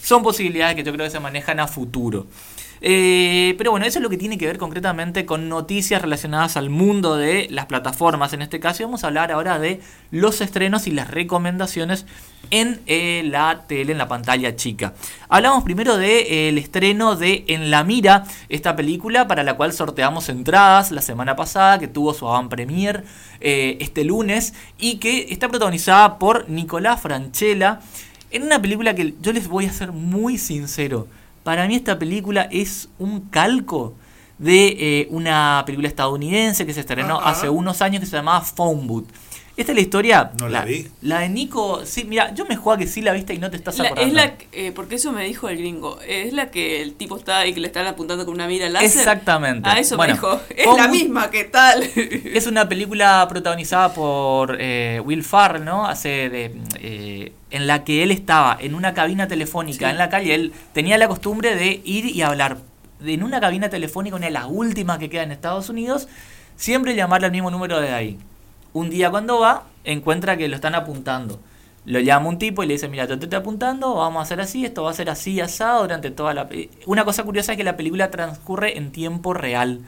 son 0.03 0.21
posibilidades 0.21 0.75
que 0.75 0.83
yo 0.83 0.93
creo 0.93 1.05
que 1.05 1.09
se 1.11 1.19
manejan 1.19 1.59
a 1.59 1.67
futuro. 1.67 2.27
Eh, 2.85 3.55
pero 3.57 3.71
bueno, 3.71 3.85
eso 3.85 3.99
es 3.99 4.03
lo 4.03 4.09
que 4.09 4.17
tiene 4.17 4.37
que 4.37 4.45
ver 4.45 4.57
concretamente 4.57 5.25
con 5.25 5.47
noticias 5.47 6.01
relacionadas 6.01 6.57
al 6.57 6.69
mundo 6.69 7.15
de 7.15 7.47
las 7.49 7.65
plataformas. 7.65 8.33
En 8.33 8.41
este 8.41 8.59
caso 8.59 8.83
vamos 8.83 9.05
a 9.05 9.07
hablar 9.07 9.31
ahora 9.31 9.57
de 9.57 9.79
los 10.11 10.41
estrenos 10.41 10.85
y 10.85 10.91
las 10.91 11.09
recomendaciones 11.09 12.05
en 12.51 12.81
eh, 12.87 13.23
la 13.25 13.63
tele, 13.67 13.93
en 13.93 13.97
la 13.97 14.09
pantalla 14.09 14.57
chica. 14.57 14.95
Hablamos 15.29 15.63
primero 15.63 15.95
del 15.95 16.57
estreno 16.57 17.15
de 17.15 17.45
En 17.47 17.71
la 17.71 17.85
Mira, 17.85 18.25
esta 18.49 18.75
película 18.75 19.29
para 19.29 19.43
la 19.43 19.55
cual 19.55 19.71
sorteamos 19.71 20.27
entradas 20.27 20.91
la 20.91 21.01
semana 21.01 21.37
pasada, 21.37 21.79
que 21.79 21.87
tuvo 21.87 22.13
su 22.13 22.27
avant 22.27 22.49
premier 22.49 23.05
eh, 23.39 23.77
este 23.79 24.03
lunes 24.03 24.53
y 24.77 24.97
que 24.97 25.27
está 25.29 25.47
protagonizada 25.47 26.19
por 26.19 26.49
Nicolás 26.49 26.99
Franchella 26.99 27.79
en 28.29 28.43
una 28.43 28.61
película 28.61 28.93
que 28.93 29.13
yo 29.21 29.31
les 29.31 29.47
voy 29.47 29.67
a 29.67 29.71
ser 29.71 29.93
muy 29.93 30.37
sincero. 30.37 31.07
Para 31.43 31.67
mí 31.67 31.75
esta 31.75 31.99
película 31.99 32.47
es 32.51 32.89
un 32.99 33.21
calco 33.21 33.95
de 34.37 34.67
eh, 34.79 35.07
una 35.11 35.63
película 35.65 35.87
estadounidense 35.87 36.65
que 36.65 36.73
se 36.73 36.81
estrenó 36.81 37.19
hace 37.19 37.49
unos 37.49 37.81
años 37.81 37.99
que 37.99 38.05
se 38.05 38.15
llamaba 38.15 38.41
Phone 38.41 38.87
Booth. 38.87 39.07
Esta 39.55 39.71
es 39.71 39.75
la 39.75 39.81
historia. 39.81 40.31
No 40.39 40.49
la 40.49 40.65
vi. 40.65 40.87
La 41.03 41.19
de 41.19 41.29
Nico. 41.29 41.85
Sí, 41.85 42.05
mira, 42.05 42.33
yo 42.33 42.43
me 42.45 42.55
juego 42.55 42.71
a 42.71 42.77
que 42.79 42.87
sí 42.87 43.01
la 43.03 43.11
viste 43.13 43.35
y 43.35 43.37
no 43.37 43.51
te 43.51 43.57
estás 43.57 43.77
La- 43.77 43.85
acordando. 43.89 44.07
es 44.09 44.13
la, 44.15 44.33
eh, 44.51 44.71
porque 44.73 44.95
eso 44.95 45.11
me 45.11 45.23
dijo 45.25 45.47
el 45.47 45.57
gringo, 45.57 45.99
es 46.01 46.33
la 46.33 46.49
que 46.49 46.81
el 46.81 46.95
tipo 46.95 47.17
está 47.17 47.37
ahí 47.39 47.53
que 47.53 47.59
le 47.59 47.67
están 47.67 47.85
apuntando 47.85 48.25
con 48.25 48.33
una 48.33 48.47
mira 48.47 48.67
láser. 48.67 48.87
Exactamente. 48.87 49.69
A 49.69 49.77
eso 49.77 49.95
Bueno, 49.95 50.13
me 50.15 50.19
dijo, 50.19 50.41
es 50.55 50.65
la 50.77 50.87
misma, 50.87 51.29
¿qué 51.29 51.43
tal? 51.43 51.83
Es 51.95 52.47
una 52.47 52.67
película 52.67 53.25
protagonizada 53.29 53.93
por 53.93 54.57
eh, 54.59 54.99
Will 55.05 55.23
Farrell, 55.23 55.63
¿no? 55.63 55.85
Hace 55.85 56.29
de, 56.29 56.55
eh, 56.79 57.31
en 57.51 57.67
la 57.67 57.83
que 57.83 58.01
él 58.01 58.09
estaba 58.09 58.57
en 58.59 58.73
una 58.73 58.95
cabina 58.95 59.27
telefónica 59.27 59.85
Sí. 59.85 59.91
en 59.91 59.97
la 59.99 60.09
calle. 60.09 60.33
Él 60.33 60.51
tenía 60.73 60.97
la 60.97 61.07
costumbre 61.07 61.55
de 61.55 61.79
ir 61.85 62.05
y 62.07 62.23
hablar 62.23 62.57
de- 62.99 63.13
en 63.13 63.21
una 63.23 63.39
cabina 63.39 63.69
telefónica, 63.69 64.15
una 64.15 64.25
de 64.25 64.31
las 64.31 64.45
últimas 64.49 64.97
que 64.97 65.11
queda 65.11 65.21
en 65.23 65.31
Estados 65.31 65.69
Unidos, 65.69 66.07
siempre 66.55 66.95
llamarle 66.95 67.27
al 67.27 67.31
mismo 67.31 67.51
número 67.51 67.79
de 67.79 67.91
ahí. 67.91 68.17
Un 68.73 68.89
día 68.89 69.09
cuando 69.09 69.39
va, 69.39 69.63
encuentra 69.83 70.35
que 70.37 70.47
lo 70.47 70.55
están 70.55 70.75
apuntando. 70.75 71.39
Lo 71.85 71.99
llama 71.99 72.29
un 72.29 72.37
tipo 72.37 72.63
y 72.63 72.67
le 72.67 72.73
dice, 72.73 72.87
mira, 72.87 73.07
te 73.07 73.13
estoy 73.13 73.35
apuntando, 73.35 73.95
vamos 73.95 74.19
a 74.19 74.23
hacer 74.23 74.39
así, 74.39 74.65
esto 74.65 74.83
va 74.83 74.91
a 74.91 74.93
ser 74.93 75.09
así, 75.09 75.41
asado 75.41 75.81
durante 75.81 76.11
toda 76.11 76.33
la... 76.33 76.47
pe-". 76.47 76.69
Una 76.85 77.03
cosa 77.03 77.23
curiosa 77.23 77.51
es 77.53 77.57
que 77.57 77.63
la 77.63 77.75
película 77.75 78.09
transcurre 78.09 78.77
en 78.77 78.91
tiempo 78.91 79.33
real. 79.33 79.81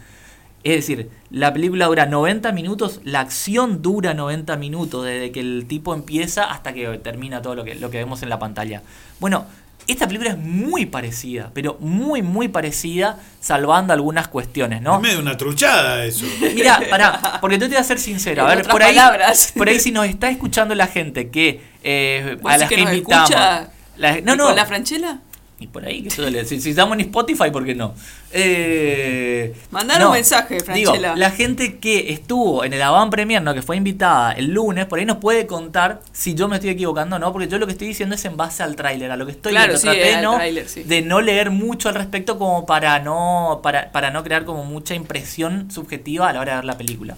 Es 0.63 0.75
decir, 0.75 1.09
la 1.29 1.53
película 1.53 1.85
dura 1.85 2.05
90 2.07 2.51
minutos, 2.51 2.99
la 3.03 3.21
acción 3.21 3.81
dura 3.81 4.13
90 4.13 4.57
minutos, 4.57 5.05
desde 5.05 5.31
que 5.31 5.39
el 5.39 5.67
tipo 5.67 5.93
empieza 5.93 6.45
hasta 6.45 6.73
que 6.73 6.97
termina 6.97 7.41
todo 7.41 7.55
lo 7.55 7.63
que, 7.63 7.75
lo 7.75 7.91
que 7.91 7.99
vemos 7.99 8.23
en 8.23 8.29
la 8.29 8.39
pantalla. 8.39 8.81
Bueno, 9.19 9.45
esta 9.87 10.07
película 10.07 10.31
es 10.31 10.37
muy 10.37 10.85
parecida, 10.85 11.51
pero 11.53 11.77
muy, 11.79 12.21
muy 12.21 12.47
parecida, 12.47 13.19
salvando 13.39 13.93
algunas 13.93 14.27
cuestiones, 14.27 14.81
¿no? 14.81 14.95
Es 14.95 15.01
medio 15.01 15.19
una 15.19 15.37
truchada 15.37 16.03
eso. 16.05 16.25
Mira, 16.55 16.79
pará, 16.89 17.37
porque 17.41 17.57
yo 17.57 17.67
te 17.67 17.75
voy 17.75 17.77
a 17.77 17.83
ser 17.83 17.99
sincero. 17.99 18.45
A 18.45 18.55
ver, 18.55 18.67
por 18.67 18.81
ahí, 18.81 18.95
palabras. 18.95 19.53
por 19.55 19.69
ahí 19.69 19.79
si 19.79 19.91
nos 19.91 20.05
está 20.07 20.29
escuchando 20.29 20.73
la 20.75 20.87
gente 20.87 21.29
que 21.29 21.61
eh, 21.83 22.37
¿Vos 22.41 22.51
a 22.51 22.57
las 22.57 22.69
que 22.69 22.75
que 22.75 22.83
nos 22.83 22.93
invitamos. 22.93 23.29
escucha 23.29 23.69
la- 23.97 24.21
no, 24.21 24.35
no. 24.35 24.45
¿Con 24.47 24.55
la 24.55 24.65
franchela? 24.65 25.19
Y 25.57 25.67
por 25.67 25.85
ahí, 25.85 26.03
que 26.03 26.09
si, 26.45 26.59
si 26.59 26.69
estamos 26.71 26.95
en 26.95 27.01
Spotify, 27.05 27.49
¿por 27.49 27.63
qué 27.63 27.73
no? 27.75 27.93
Eh, 28.33 29.53
Mandar 29.71 30.01
no, 30.01 30.07
un 30.07 30.13
mensaje, 30.13 30.55
Digo, 30.73 30.91
Franchella. 30.91 31.15
la 31.15 31.31
gente 31.31 31.77
que 31.79 32.11
estuvo 32.11 32.65
en 32.65 32.73
el 32.73 32.81
Avant 32.81 33.09
Premier, 33.09 33.41
¿no? 33.41 33.53
que 33.53 33.61
fue 33.61 33.77
invitada 33.77 34.33
el 34.33 34.51
lunes, 34.53 34.85
por 34.85 34.99
ahí 34.99 35.05
nos 35.05 35.17
puede 35.17 35.47
contar 35.47 36.01
si 36.11 36.33
yo 36.33 36.49
me 36.49 36.55
estoy 36.57 36.71
equivocando 36.71 37.15
o 37.15 37.19
no, 37.19 37.31
porque 37.31 37.47
yo 37.47 37.57
lo 37.57 37.65
que 37.67 37.71
estoy 37.71 37.87
diciendo 37.87 38.15
es 38.15 38.25
en 38.25 38.35
base 38.35 38.63
al 38.63 38.75
tráiler, 38.75 39.11
a 39.11 39.15
lo 39.15 39.25
que 39.25 39.31
estoy 39.31 39.51
Claro, 39.53 39.73
viendo. 39.79 39.79
sí, 39.81 39.87
Traté 39.87 40.83
de 40.83 41.01
no 41.01 41.21
leer 41.21 41.51
mucho 41.51 41.87
al 41.87 41.95
respecto 41.95 42.37
como 42.37 42.65
para 42.65 42.99
no, 42.99 43.61
para, 43.63 43.91
para 43.93 44.11
no 44.11 44.23
crear 44.25 44.43
como 44.43 44.65
mucha 44.65 44.93
impresión 44.93 45.71
subjetiva 45.71 46.27
a 46.29 46.33
la 46.33 46.41
hora 46.41 46.51
de 46.51 46.57
ver 46.57 46.65
la 46.65 46.77
película. 46.77 47.15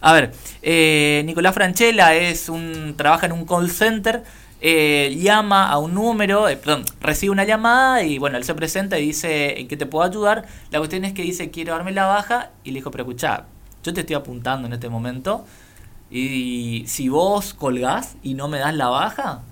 A 0.00 0.12
ver, 0.12 0.32
eh, 0.62 1.22
Nicolás 1.26 1.54
Franchella 1.54 2.14
es 2.14 2.48
un, 2.48 2.94
trabaja 2.96 3.26
en 3.26 3.32
un 3.32 3.44
call 3.44 3.68
center, 3.70 4.22
eh, 4.60 5.16
llama 5.18 5.68
a 5.70 5.78
un 5.78 5.94
número, 5.94 6.48
eh, 6.48 6.56
perdón, 6.56 6.84
recibe 7.00 7.32
una 7.32 7.44
llamada 7.44 8.02
y 8.02 8.18
bueno, 8.18 8.36
él 8.36 8.44
se 8.44 8.54
presenta 8.54 8.98
y 8.98 9.06
dice, 9.06 9.60
¿en 9.60 9.68
qué 9.68 9.76
te 9.76 9.86
puedo 9.86 10.04
ayudar? 10.04 10.46
La 10.70 10.78
cuestión 10.78 11.04
es 11.04 11.14
que 11.14 11.22
dice, 11.22 11.50
quiero 11.50 11.72
darme 11.72 11.92
la 11.92 12.06
baja 12.06 12.50
y 12.64 12.70
le 12.70 12.76
dijo, 12.76 12.90
pero 12.90 13.04
escuchá, 13.04 13.46
yo 13.82 13.94
te 13.94 14.00
estoy 14.00 14.16
apuntando 14.16 14.66
en 14.66 14.74
este 14.74 14.88
momento 14.88 15.46
y 16.10 16.84
si 16.86 17.08
vos 17.08 17.54
colgás 17.54 18.16
y 18.22 18.34
no 18.34 18.48
me 18.48 18.58
das 18.58 18.74
la 18.74 18.88
baja, 18.88 19.42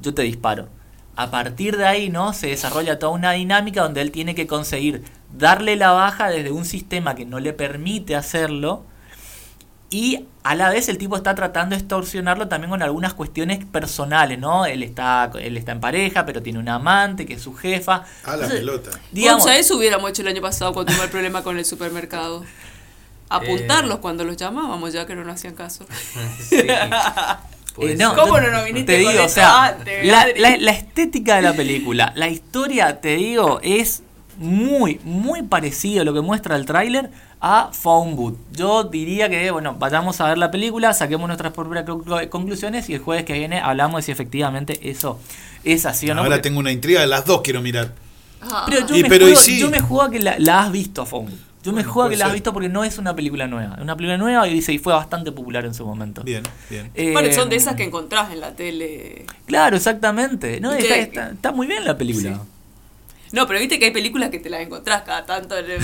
yo 0.00 0.14
te 0.14 0.22
disparo. 0.22 0.68
A 1.16 1.30
partir 1.30 1.76
de 1.76 1.86
ahí, 1.86 2.10
¿no? 2.10 2.32
Se 2.32 2.48
desarrolla 2.48 2.98
toda 2.98 3.12
una 3.12 3.32
dinámica 3.32 3.82
donde 3.82 4.02
él 4.02 4.12
tiene 4.12 4.34
que 4.34 4.46
conseguir 4.46 5.02
darle 5.36 5.76
la 5.76 5.90
baja 5.92 6.28
desde 6.28 6.50
un 6.50 6.64
sistema 6.64 7.14
que 7.14 7.24
no 7.24 7.40
le 7.40 7.52
permite 7.52 8.14
hacerlo. 8.14 8.84
Y 9.90 10.26
a 10.42 10.54
la 10.54 10.68
vez 10.68 10.88
el 10.90 10.98
tipo 10.98 11.16
está 11.16 11.34
tratando 11.34 11.74
de 11.74 11.80
extorsionarlo 11.80 12.46
también 12.48 12.68
con 12.70 12.82
algunas 12.82 13.14
cuestiones 13.14 13.64
personales, 13.64 14.38
¿no? 14.38 14.66
Él 14.66 14.82
está, 14.82 15.30
él 15.40 15.56
está 15.56 15.72
en 15.72 15.80
pareja, 15.80 16.26
pero 16.26 16.42
tiene 16.42 16.58
una 16.58 16.74
amante 16.74 17.24
que 17.24 17.34
es 17.34 17.42
su 17.42 17.54
jefa. 17.54 18.04
A 18.24 18.28
la 18.28 18.34
Entonces, 18.34 18.58
pelota. 18.58 18.90
Digamos, 19.12 19.46
eso 19.46 19.76
hubiéramos 19.78 20.10
hecho 20.10 20.20
el 20.22 20.28
año 20.28 20.42
pasado 20.42 20.74
cuando 20.74 20.92
hubo 20.92 21.02
el 21.04 21.08
problema 21.10 21.42
con 21.42 21.58
el 21.58 21.64
supermercado. 21.64 22.44
Apuntarlos 23.30 23.98
cuando 23.98 24.24
los 24.24 24.36
llamábamos 24.36 24.92
ya 24.92 25.06
que 25.06 25.14
no 25.14 25.24
nos 25.24 25.34
hacían 25.36 25.54
caso. 25.54 25.86
Sí. 26.38 26.56
Eh, 27.80 27.94
no. 27.96 28.12
¿Cómo 28.16 28.40
no 28.40 28.50
nos 28.50 28.64
viniste 28.64 28.96
Te 28.96 29.04
con 29.04 29.12
digo, 29.12 29.24
o 29.24 29.28
sea, 29.28 29.66
antes, 29.66 30.04
la, 30.04 30.26
la- 30.36 30.56
la 30.56 30.72
estética 30.72 31.36
de 31.36 31.42
la 31.42 31.52
película, 31.52 32.12
la 32.16 32.28
historia, 32.28 33.00
te 33.00 33.14
digo, 33.14 33.60
es 33.62 34.02
muy, 34.36 35.00
muy 35.04 35.42
parecido 35.44 36.04
lo 36.04 36.12
que 36.12 36.20
muestra 36.20 36.56
el 36.56 36.66
tráiler 36.66 37.10
a 37.40 37.70
Phone 37.72 38.16
Booth. 38.16 38.36
Yo 38.52 38.84
diría 38.84 39.28
que, 39.28 39.50
bueno, 39.50 39.76
vayamos 39.78 40.20
a 40.20 40.28
ver 40.28 40.38
la 40.38 40.50
película, 40.50 40.92
saquemos 40.92 41.26
nuestras 41.28 41.52
propias 41.52 41.84
conclu- 41.86 42.28
conclusiones 42.28 42.88
y 42.90 42.94
el 42.94 43.00
jueves 43.00 43.24
que 43.24 43.32
viene 43.34 43.60
hablamos 43.60 43.98
de 43.98 44.02
si 44.02 44.12
efectivamente 44.12 44.90
eso 44.90 45.20
es 45.64 45.86
así 45.86 46.10
o 46.10 46.14
no. 46.14 46.22
Ahora 46.22 46.36
porque- 46.36 46.42
tengo 46.48 46.60
una 46.60 46.72
intriga, 46.72 47.04
las 47.06 47.24
dos 47.24 47.42
quiero 47.42 47.60
mirar. 47.62 47.92
Ah. 48.40 48.64
pero 48.68 48.86
yo, 48.86 48.96
Y 48.96 49.02
me 49.02 49.08
pero 49.08 49.26
y 49.26 49.32
juego, 49.32 49.40
sí. 49.44 49.58
yo 49.60 49.68
me 49.70 49.80
juego 49.80 50.02
a 50.02 50.10
que 50.10 50.20
la, 50.20 50.36
la 50.38 50.62
has 50.62 50.72
visto 50.72 51.02
a 51.02 51.06
Phone 51.06 51.26
Booth. 51.26 51.38
Yo 51.64 51.72
me 51.72 51.82
Bueno, 51.82 51.92
juego 51.92 52.08
que 52.08 52.12
puede 52.14 52.18
la 52.20 52.26
has 52.26 52.32
visto 52.32 52.52
porque 52.52 52.68
no 52.68 52.84
es 52.84 52.98
una 52.98 53.14
película 53.16 53.48
nueva. 53.48 53.74
Es 53.74 53.82
una 53.82 53.96
película 53.96 54.16
nueva 54.16 54.46
y 54.48 54.54
dice 54.54 54.72
y 54.72 54.78
fue 54.78 54.92
bastante 54.92 55.32
popular 55.32 55.64
en 55.64 55.74
su 55.74 55.84
momento. 55.84 56.22
Bien, 56.22 56.44
bien. 56.70 56.90
Eh, 56.94 57.12
Bueno, 57.12 57.32
son 57.34 57.48
de 57.48 57.56
esas 57.56 57.74
que 57.74 57.82
encontrás 57.82 58.30
en 58.32 58.38
la 58.40 58.52
tele. 58.52 59.26
Claro, 59.46 59.76
exactamente. 59.76 60.60
No, 60.60 60.72
¿Y 60.74 60.78
está, 60.82 60.94
qué? 60.94 61.00
está- 61.02 61.30
está 61.30 61.52
muy 61.52 61.66
bien 61.66 61.84
la 61.84 61.98
película. 61.98 62.34
Sí. 62.34 62.40
No, 63.32 63.46
pero 63.46 63.58
viste 63.60 63.78
que 63.78 63.86
hay 63.86 63.90
películas 63.90 64.30
que 64.30 64.38
te 64.38 64.48
las 64.50 64.60
encontrás 64.60 65.02
cada 65.02 65.26
tanto 65.26 65.56
eh, 65.58 65.78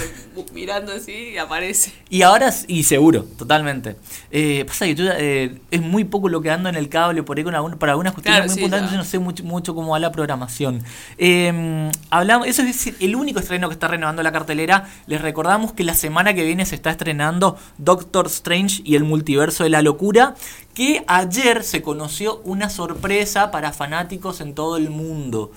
mirando 0.53 0.93
así 0.93 1.13
y 1.35 1.37
aparece. 1.39 1.93
Y 2.09 2.23
ahora, 2.23 2.53
y 2.69 2.85
seguro, 2.85 3.25
totalmente. 3.37 3.97
Eh, 4.31 4.65
pasa 4.67 4.87
que 4.87 4.95
yo 4.95 5.05
eh, 5.17 5.59
es 5.71 5.81
muy 5.83 6.05
poco 6.05 6.29
lo 6.29 6.41
que 6.41 6.51
ando 6.51 6.69
en 6.69 6.75
el 6.75 6.89
cable 6.89 7.23
por 7.23 7.37
ahí 7.37 7.45
con 7.45 7.55
algún- 7.55 7.79
para 7.79 7.93
algunas 7.93 8.13
cuestiones 8.15 8.39
Claro, 8.41 8.53
muy 8.61 8.65
sí, 8.65 8.71
ya. 8.71 8.91
yo 8.91 8.97
no 8.97 9.05
sé 9.05 9.19
mucho, 9.19 9.45
mucho 9.45 9.75
cómo 9.75 9.93
va 9.93 9.99
la 9.99 10.11
programación. 10.13 10.83
Eh, 11.19 11.91
hablamos, 12.11 12.47
eso 12.47 12.63
es 12.63 12.69
decir, 12.69 12.97
el 13.01 13.17
único 13.17 13.41
estreno 13.41 13.69
que 13.69 13.75
está 13.75 13.89
renovando 13.89 14.23
la 14.23 14.33
cartelera. 14.33 14.89
Les 15.07 15.21
recordamos 15.21 15.73
que 15.73 15.85
la 15.85 15.95
semana 15.95 16.35
que 16.35 16.45
viene 16.45 16.67
se 16.67 16.75
está 16.75 16.91
estrenando 16.91 17.59
Doctor 17.79 18.27
Strange 18.27 18.83
y 18.85 18.97
el 18.97 19.05
multiverso 19.05 19.65
de 19.65 19.71
la 19.71 19.83
locura. 19.83 20.35
Que 20.75 21.05
ayer 21.07 21.63
se 21.63 21.83
conoció 21.83 22.41
una 22.45 22.69
sorpresa 22.69 23.51
para 23.51 23.73
fanáticos 23.73 24.41
en 24.41 24.55
todo 24.55 24.77
el 24.77 24.91
mundo. 24.91 25.53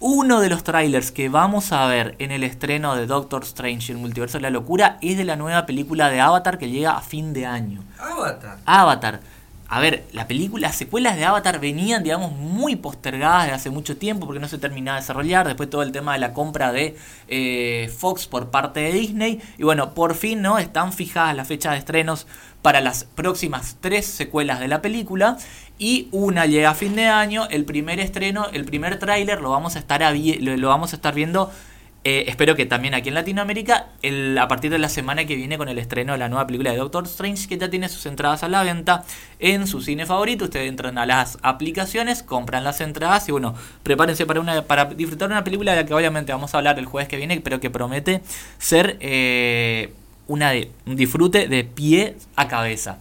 Uno 0.00 0.40
de 0.40 0.48
los 0.48 0.62
trailers 0.62 1.10
que 1.10 1.28
vamos 1.28 1.72
a 1.72 1.84
ver 1.86 2.14
en 2.20 2.30
el 2.30 2.44
estreno 2.44 2.94
de 2.94 3.06
Doctor 3.06 3.42
Strange 3.42 3.90
y 3.90 3.96
el 3.96 4.00
multiverso 4.00 4.38
de 4.38 4.42
la 4.42 4.50
locura 4.50 4.96
es 5.02 5.18
de 5.18 5.24
la 5.24 5.34
nueva 5.34 5.66
película 5.66 6.08
de 6.08 6.20
Avatar 6.20 6.56
que 6.56 6.70
llega 6.70 6.92
a 6.92 7.00
fin 7.00 7.32
de 7.32 7.46
año. 7.46 7.82
Avatar. 7.98 8.58
Avatar. 8.64 9.20
A 9.70 9.80
ver, 9.80 10.04
la 10.12 10.28
película, 10.28 10.68
las 10.68 10.76
secuelas 10.76 11.16
de 11.16 11.24
Avatar 11.24 11.60
venían, 11.60 12.02
digamos, 12.04 12.32
muy 12.32 12.76
postergadas 12.76 13.48
de 13.48 13.52
hace 13.52 13.70
mucho 13.70 13.96
tiempo 13.96 14.24
porque 14.24 14.40
no 14.40 14.48
se 14.48 14.56
terminaba 14.56 14.96
de 14.96 15.02
desarrollar. 15.02 15.46
Después 15.46 15.68
todo 15.68 15.82
el 15.82 15.90
tema 15.90 16.12
de 16.12 16.20
la 16.20 16.32
compra 16.32 16.72
de 16.72 16.96
eh, 17.26 17.92
Fox 17.98 18.28
por 18.28 18.50
parte 18.50 18.80
de 18.80 18.92
Disney. 18.92 19.42
Y 19.58 19.64
bueno, 19.64 19.94
por 19.94 20.14
fin, 20.14 20.40
¿no? 20.40 20.58
Están 20.58 20.92
fijadas 20.92 21.36
las 21.36 21.48
fechas 21.48 21.72
de 21.72 21.78
estrenos 21.80 22.26
para 22.62 22.80
las 22.80 23.04
próximas 23.04 23.76
tres 23.80 24.06
secuelas 24.06 24.60
de 24.60 24.68
la 24.68 24.80
película. 24.80 25.36
Y 25.78 26.08
una 26.10 26.46
llega 26.46 26.70
a 26.70 26.74
fin 26.74 26.96
de 26.96 27.06
año. 27.06 27.46
El 27.50 27.64
primer 27.64 28.00
estreno, 28.00 28.46
el 28.52 28.64
primer 28.64 28.98
tráiler 28.98 29.40
lo 29.40 29.50
vamos 29.50 29.76
a 29.76 29.78
estar 29.78 30.00
lo, 30.00 30.56
lo 30.56 30.68
vamos 30.68 30.92
a 30.92 30.96
estar 30.96 31.14
viendo 31.14 31.50
eh, 32.04 32.24
espero 32.28 32.54
que 32.54 32.64
también 32.64 32.94
aquí 32.94 33.08
en 33.08 33.16
Latinoamérica, 33.16 33.88
el- 34.02 34.38
a 34.38 34.46
partir 34.46 34.70
de 34.70 34.78
la 34.78 34.88
semana 34.88 35.24
que 35.26 35.34
viene 35.34 35.58
con 35.58 35.68
el 35.68 35.78
estreno 35.78 36.12
de 36.12 36.18
la 36.18 36.28
nueva 36.28 36.46
película 36.46 36.70
de 36.70 36.76
Doctor 36.78 37.04
Strange, 37.04 37.48
que 37.48 37.58
ya 37.58 37.68
tiene 37.68 37.88
sus 37.88 38.06
entradas 38.06 38.44
a 38.44 38.48
la 38.48 38.62
venta 38.62 39.04
en 39.40 39.66
su 39.66 39.82
cine 39.82 40.06
favorito. 40.06 40.44
Ustedes 40.44 40.68
entran 40.68 40.96
a 40.96 41.06
las 41.06 41.38
aplicaciones, 41.42 42.22
compran 42.22 42.62
las 42.64 42.80
entradas 42.80 43.28
y 43.28 43.32
bueno, 43.32 43.54
prepárense 43.82 44.26
para, 44.26 44.40
una, 44.40 44.62
para 44.62 44.84
disfrutar 44.86 45.28
una 45.28 45.42
película 45.44 45.72
de 45.72 45.82
la 45.82 45.86
que 45.86 45.92
obviamente 45.92 46.32
vamos 46.32 46.54
a 46.54 46.58
hablar 46.58 46.78
el 46.78 46.86
jueves 46.86 47.08
que 47.08 47.16
viene, 47.16 47.40
pero 47.40 47.58
que 47.60 47.68
promete 47.68 48.22
ser 48.58 48.96
eh, 49.00 49.92
una 50.28 50.50
de, 50.50 50.70
un 50.86 50.94
disfrute 50.96 51.48
de 51.48 51.64
pie 51.64 52.16
a 52.36 52.46
cabeza. 52.48 52.98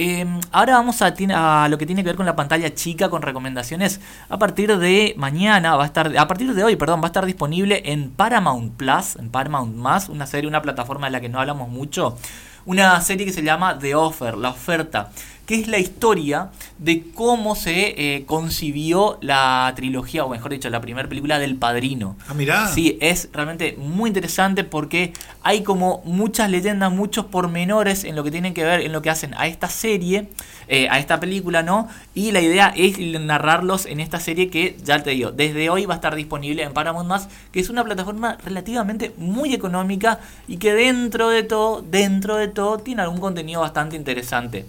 Eh, 0.00 0.24
ahora 0.52 0.74
vamos 0.74 1.02
a 1.02 1.68
lo 1.68 1.76
que 1.76 1.84
tiene 1.84 2.04
que 2.04 2.10
ver 2.10 2.14
con 2.14 2.24
la 2.24 2.36
pantalla 2.36 2.72
chica, 2.72 3.10
con 3.10 3.20
recomendaciones. 3.20 4.00
A 4.28 4.38
partir 4.38 4.78
de 4.78 5.14
mañana 5.16 5.74
va 5.74 5.82
a 5.82 5.86
estar, 5.86 6.16
a 6.16 6.28
partir 6.28 6.54
de 6.54 6.62
hoy, 6.62 6.76
perdón, 6.76 7.00
va 7.00 7.06
a 7.06 7.08
estar 7.08 7.26
disponible 7.26 7.82
en 7.84 8.10
Paramount 8.10 8.76
Plus, 8.76 9.16
en 9.16 9.28
Paramount 9.30 9.74
Más, 9.74 10.08
una 10.08 10.26
serie, 10.26 10.48
una 10.48 10.62
plataforma 10.62 11.08
de 11.08 11.10
la 11.10 11.20
que 11.20 11.28
no 11.28 11.40
hablamos 11.40 11.68
mucho. 11.68 12.16
Una 12.64 13.00
serie 13.00 13.26
que 13.26 13.32
se 13.32 13.42
llama 13.42 13.76
The 13.76 13.96
Offer, 13.96 14.36
la 14.36 14.50
oferta, 14.50 15.10
que 15.48 15.54
es 15.54 15.66
la 15.66 15.78
historia 15.78 16.50
de 16.76 17.04
cómo 17.14 17.56
se 17.56 17.94
eh, 17.96 18.26
concibió 18.26 19.16
la 19.22 19.72
trilogía, 19.74 20.26
o 20.26 20.28
mejor 20.28 20.52
dicho, 20.52 20.68
la 20.68 20.82
primera 20.82 21.08
película 21.08 21.38
del 21.38 21.56
Padrino. 21.56 22.18
Ah, 22.28 22.34
mirá. 22.34 22.68
Sí, 22.68 22.98
es 23.00 23.30
realmente 23.32 23.74
muy 23.78 24.08
interesante 24.08 24.62
porque 24.62 25.14
hay 25.42 25.62
como 25.62 26.02
muchas 26.04 26.50
leyendas, 26.50 26.92
muchos 26.92 27.24
pormenores 27.24 28.04
en 28.04 28.14
lo 28.14 28.24
que 28.24 28.30
tienen 28.30 28.52
que 28.52 28.62
ver, 28.62 28.82
en 28.82 28.92
lo 28.92 29.00
que 29.00 29.08
hacen 29.08 29.32
a 29.38 29.46
esta 29.46 29.70
serie, 29.70 30.28
eh, 30.68 30.86
a 30.90 30.98
esta 30.98 31.18
película, 31.18 31.62
¿no? 31.62 31.88
Y 32.14 32.30
la 32.32 32.42
idea 32.42 32.70
es 32.76 32.98
narrarlos 32.98 33.86
en 33.86 34.00
esta 34.00 34.20
serie 34.20 34.50
que, 34.50 34.76
ya 34.84 35.02
te 35.02 35.12
digo, 35.12 35.32
desde 35.32 35.70
hoy 35.70 35.86
va 35.86 35.94
a 35.94 35.96
estar 35.96 36.14
disponible 36.14 36.62
en 36.62 36.74
Paramount 36.74 37.08
Más, 37.08 37.28
que 37.52 37.60
es 37.60 37.70
una 37.70 37.84
plataforma 37.84 38.36
relativamente 38.44 39.14
muy 39.16 39.54
económica 39.54 40.20
y 40.46 40.58
que 40.58 40.74
dentro 40.74 41.30
de 41.30 41.42
todo, 41.42 41.80
dentro 41.80 42.36
de 42.36 42.48
todo, 42.48 42.76
tiene 42.76 43.00
algún 43.00 43.20
contenido 43.20 43.62
bastante 43.62 43.96
interesante. 43.96 44.66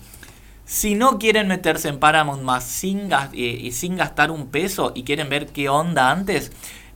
Si 0.70 0.94
no 0.94 1.18
quieren 1.18 1.48
meterse 1.48 1.90
en 1.90 1.98
Paramount 1.98 2.44
más 2.44 2.64
sin, 2.64 3.12
eh, 3.12 3.30
y 3.34 3.72
sin 3.72 3.98
gastar 3.98 4.30
un 4.30 4.52
peso 4.52 4.92
y 4.94 5.04
quieren 5.04 5.28
ver 5.28 5.48
qué 5.48 5.68
onda 5.68 6.12
antes, 6.12 6.52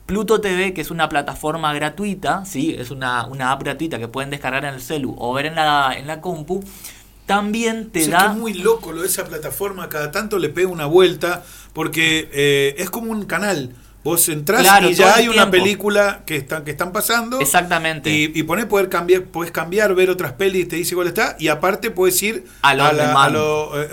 Pluto 0.06 0.42
TV, 0.42 0.76
que 0.76 0.82
es 0.82 0.92
una 0.92 1.10
plataforma 1.10 1.74
gratuita, 1.74 2.46
sí, 2.46 2.76
es 2.78 2.92
una, 2.92 3.26
una 3.26 3.52
app 3.52 3.64
gratuita 3.64 3.98
que 3.98 4.08
pueden 4.08 4.30
descargar 4.30 4.64
en 4.66 4.76
el 4.76 4.80
celu 4.80 5.16
o 5.18 5.34
ver 5.34 5.48
en 5.48 5.56
la, 5.56 5.92
en 5.98 6.06
la 6.06 6.22
compu, 6.22 6.64
también 7.26 7.90
te 7.90 8.04
O 8.04 8.06
sea, 8.06 8.12
da... 8.12 8.26
que 8.26 8.34
es 8.34 8.38
muy 8.38 8.54
loco 8.54 8.92
lo 8.92 9.02
de 9.02 9.08
esa 9.08 9.26
plataforma, 9.26 9.90
cada 9.90 10.12
tanto 10.12 10.38
le 10.38 10.50
pega 10.50 10.68
una 10.68 10.86
vuelta, 10.86 11.44
porque 11.74 12.30
eh, 12.32 12.76
es 12.78 12.92
como 12.92 13.12
un 13.12 13.26
canal. 13.26 13.74
Vos 14.04 14.28
entrás 14.28 14.62
Claro, 14.64 14.90
y 14.90 14.94
ya 14.96 15.16
hay 15.16 15.30
una 15.30 15.50
película 15.50 16.24
que 16.26 16.36
están, 16.36 16.64
que 16.66 16.72
están 16.72 16.92
pasando. 16.92 17.40
Exactamente. 17.40 18.10
Y, 18.10 18.32
y 18.36 18.44
ponés 18.44 18.66
poder 18.66 18.90
cambiar, 18.90 19.24
podés 19.24 19.52
cambiar, 19.52 19.96
ver 19.96 20.10
otras 20.10 20.34
pelis, 20.34 20.68
te 20.68 20.76
dice 20.76 20.94
cuál 20.96 21.08
está, 21.08 21.38
y 21.40 21.48
aparte 21.48 21.90
puedes 21.90 22.22
ir 22.22 22.46
A 22.62 22.74
lo 22.74 22.92
la- 22.92 23.08
demand. 23.08 23.34
lo, 23.34 23.82
eh, 23.82 23.88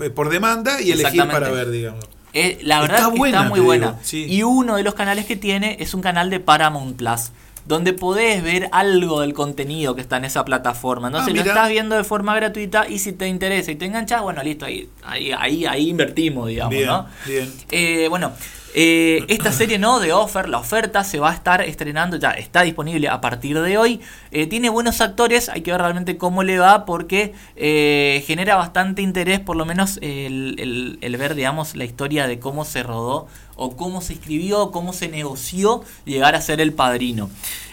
eh, 0.00 0.10
por 0.10 0.30
demanda 0.30 0.80
y 0.80 0.90
elegir 0.92 1.26
para 1.28 1.50
ver, 1.50 1.70
digamos. 1.70 2.04
Eh, 2.32 2.60
la 2.62 2.80
verdad 2.80 2.96
Está 3.00 3.08
buena, 3.10 3.38
está 3.40 3.48
muy 3.50 3.60
buena. 3.60 3.98
sí. 4.02 4.24
Y 4.26 4.42
uno 4.42 4.76
de 4.76 4.82
los 4.82 4.94
canales 4.94 5.26
que 5.26 5.36
tiene 5.36 5.76
es 5.80 5.92
un 5.92 6.00
canal 6.00 6.30
de 6.30 6.40
Paramount 6.40 6.96
Plus. 6.96 7.30
Donde 7.66 7.92
podés 7.92 8.42
ver 8.42 8.68
algo 8.72 9.20
del 9.20 9.34
contenido 9.34 9.94
que 9.94 10.00
está 10.00 10.16
en 10.16 10.24
esa 10.24 10.44
plataforma. 10.44 11.08
Entonces 11.08 11.32
Ah, 11.32 11.36
lo 11.36 11.42
estás 11.44 11.68
viendo 11.68 11.94
de 11.94 12.02
forma 12.02 12.34
gratuita 12.34 12.88
y 12.88 12.98
si 12.98 13.12
te 13.12 13.28
interesa 13.28 13.70
y 13.70 13.76
te 13.76 13.84
enganchas, 13.84 14.20
bueno, 14.22 14.42
listo, 14.42 14.64
ahí, 14.64 14.88
ahí, 15.04 15.30
ahí, 15.38 15.66
ahí 15.66 15.88
invertimos, 15.90 16.48
digamos, 16.48 16.70
Bien, 16.74 16.86
¿no? 16.88 17.06
bien. 17.24 17.52
Eh, 17.70 18.06
bueno, 18.08 18.32
eh, 18.74 19.24
esta 19.28 19.52
serie 19.52 19.78
no 19.78 20.00
de 20.00 20.12
Offer, 20.12 20.48
la 20.48 20.58
oferta 20.58 21.04
se 21.04 21.18
va 21.18 21.30
a 21.30 21.34
estar 21.34 21.60
estrenando, 21.62 22.16
ya 22.16 22.30
está 22.30 22.62
disponible 22.62 23.08
a 23.08 23.20
partir 23.20 23.60
de 23.60 23.76
hoy. 23.76 24.00
Eh, 24.30 24.46
tiene 24.46 24.70
buenos 24.70 25.00
actores, 25.00 25.48
hay 25.48 25.60
que 25.60 25.72
ver 25.72 25.80
realmente 25.80 26.16
cómo 26.16 26.42
le 26.42 26.58
va 26.58 26.84
porque 26.86 27.34
eh, 27.56 28.24
genera 28.26 28.56
bastante 28.56 29.02
interés, 29.02 29.40
por 29.40 29.56
lo 29.56 29.66
menos 29.66 29.98
el, 30.02 30.98
el- 31.02 31.16
ver, 31.16 31.34
digamos, 31.34 31.76
la 31.76 31.84
historia 31.84 32.26
de 32.26 32.38
cómo 32.38 32.64
se 32.64 32.82
rodó 32.82 33.26
o 33.56 33.76
cómo 33.76 34.00
se 34.00 34.14
escribió, 34.14 34.70
cómo 34.70 34.92
se 34.94 35.08
negoció 35.08 35.82
llegar 36.06 36.34
a 36.34 36.40
ser 36.40 36.60
el 36.60 36.72
padrino. 36.72 37.28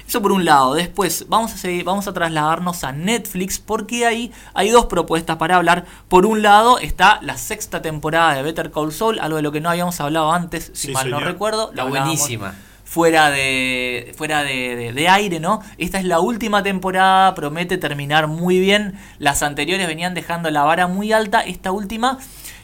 Eso 0.10 0.24
por 0.24 0.32
un 0.32 0.44
lado. 0.44 0.74
Después 0.74 1.26
vamos 1.30 1.54
a 1.54 1.58
seguir, 1.58 1.84
vamos 1.84 2.08
a 2.08 2.14
trasladarnos 2.14 2.84
a 2.84 2.92
Netflix 2.92 3.60
porque 3.60 4.08
ahí 4.08 4.32
hay 4.56 4.72
dos 4.72 4.88
propuestas 4.88 5.38
para 5.38 5.56
hablar. 5.56 5.86
Por 6.08 6.26
un 6.26 6.42
lado 6.42 6.80
está 6.80 7.20
la 7.22 7.38
sexta 7.38 7.84
temporada 7.84 8.34
de 8.34 8.42
Better 8.42 8.72
Call 8.72 8.92
Saul, 8.92 9.20
algo 9.20 9.36
de 9.38 9.44
lo 9.44 9.52
que 9.52 9.62
no 9.62 9.70
habíamos 9.70 10.00
hablado 10.02 10.32
antes, 10.32 10.72
si 10.74 10.88
Sí, 10.88 10.94
mal 10.94 11.12
no 11.12 11.20
recuerdo. 11.20 11.68
Hablábamos 11.70 12.06
buenísima. 12.06 12.56
Fuera 12.86 13.30
de 13.30 14.12
fuera 14.18 14.42
de, 14.42 14.76
de- 14.76 14.94
de 14.94 15.10
aire, 15.10 15.40
¿no? 15.40 15.62
Esta 15.78 16.00
es 16.00 16.06
la 16.06 16.20
última 16.22 16.64
temporada, 16.64 17.36
promete 17.36 17.78
terminar 17.78 18.26
muy 18.26 18.60
bien. 18.60 18.98
Las 19.20 19.44
anteriores 19.44 19.86
venían 19.86 20.16
dejando 20.16 20.50
la 20.50 20.64
vara 20.64 20.88
muy 20.88 21.14
alta. 21.14 21.42
Esta 21.42 21.72
última 21.72 22.18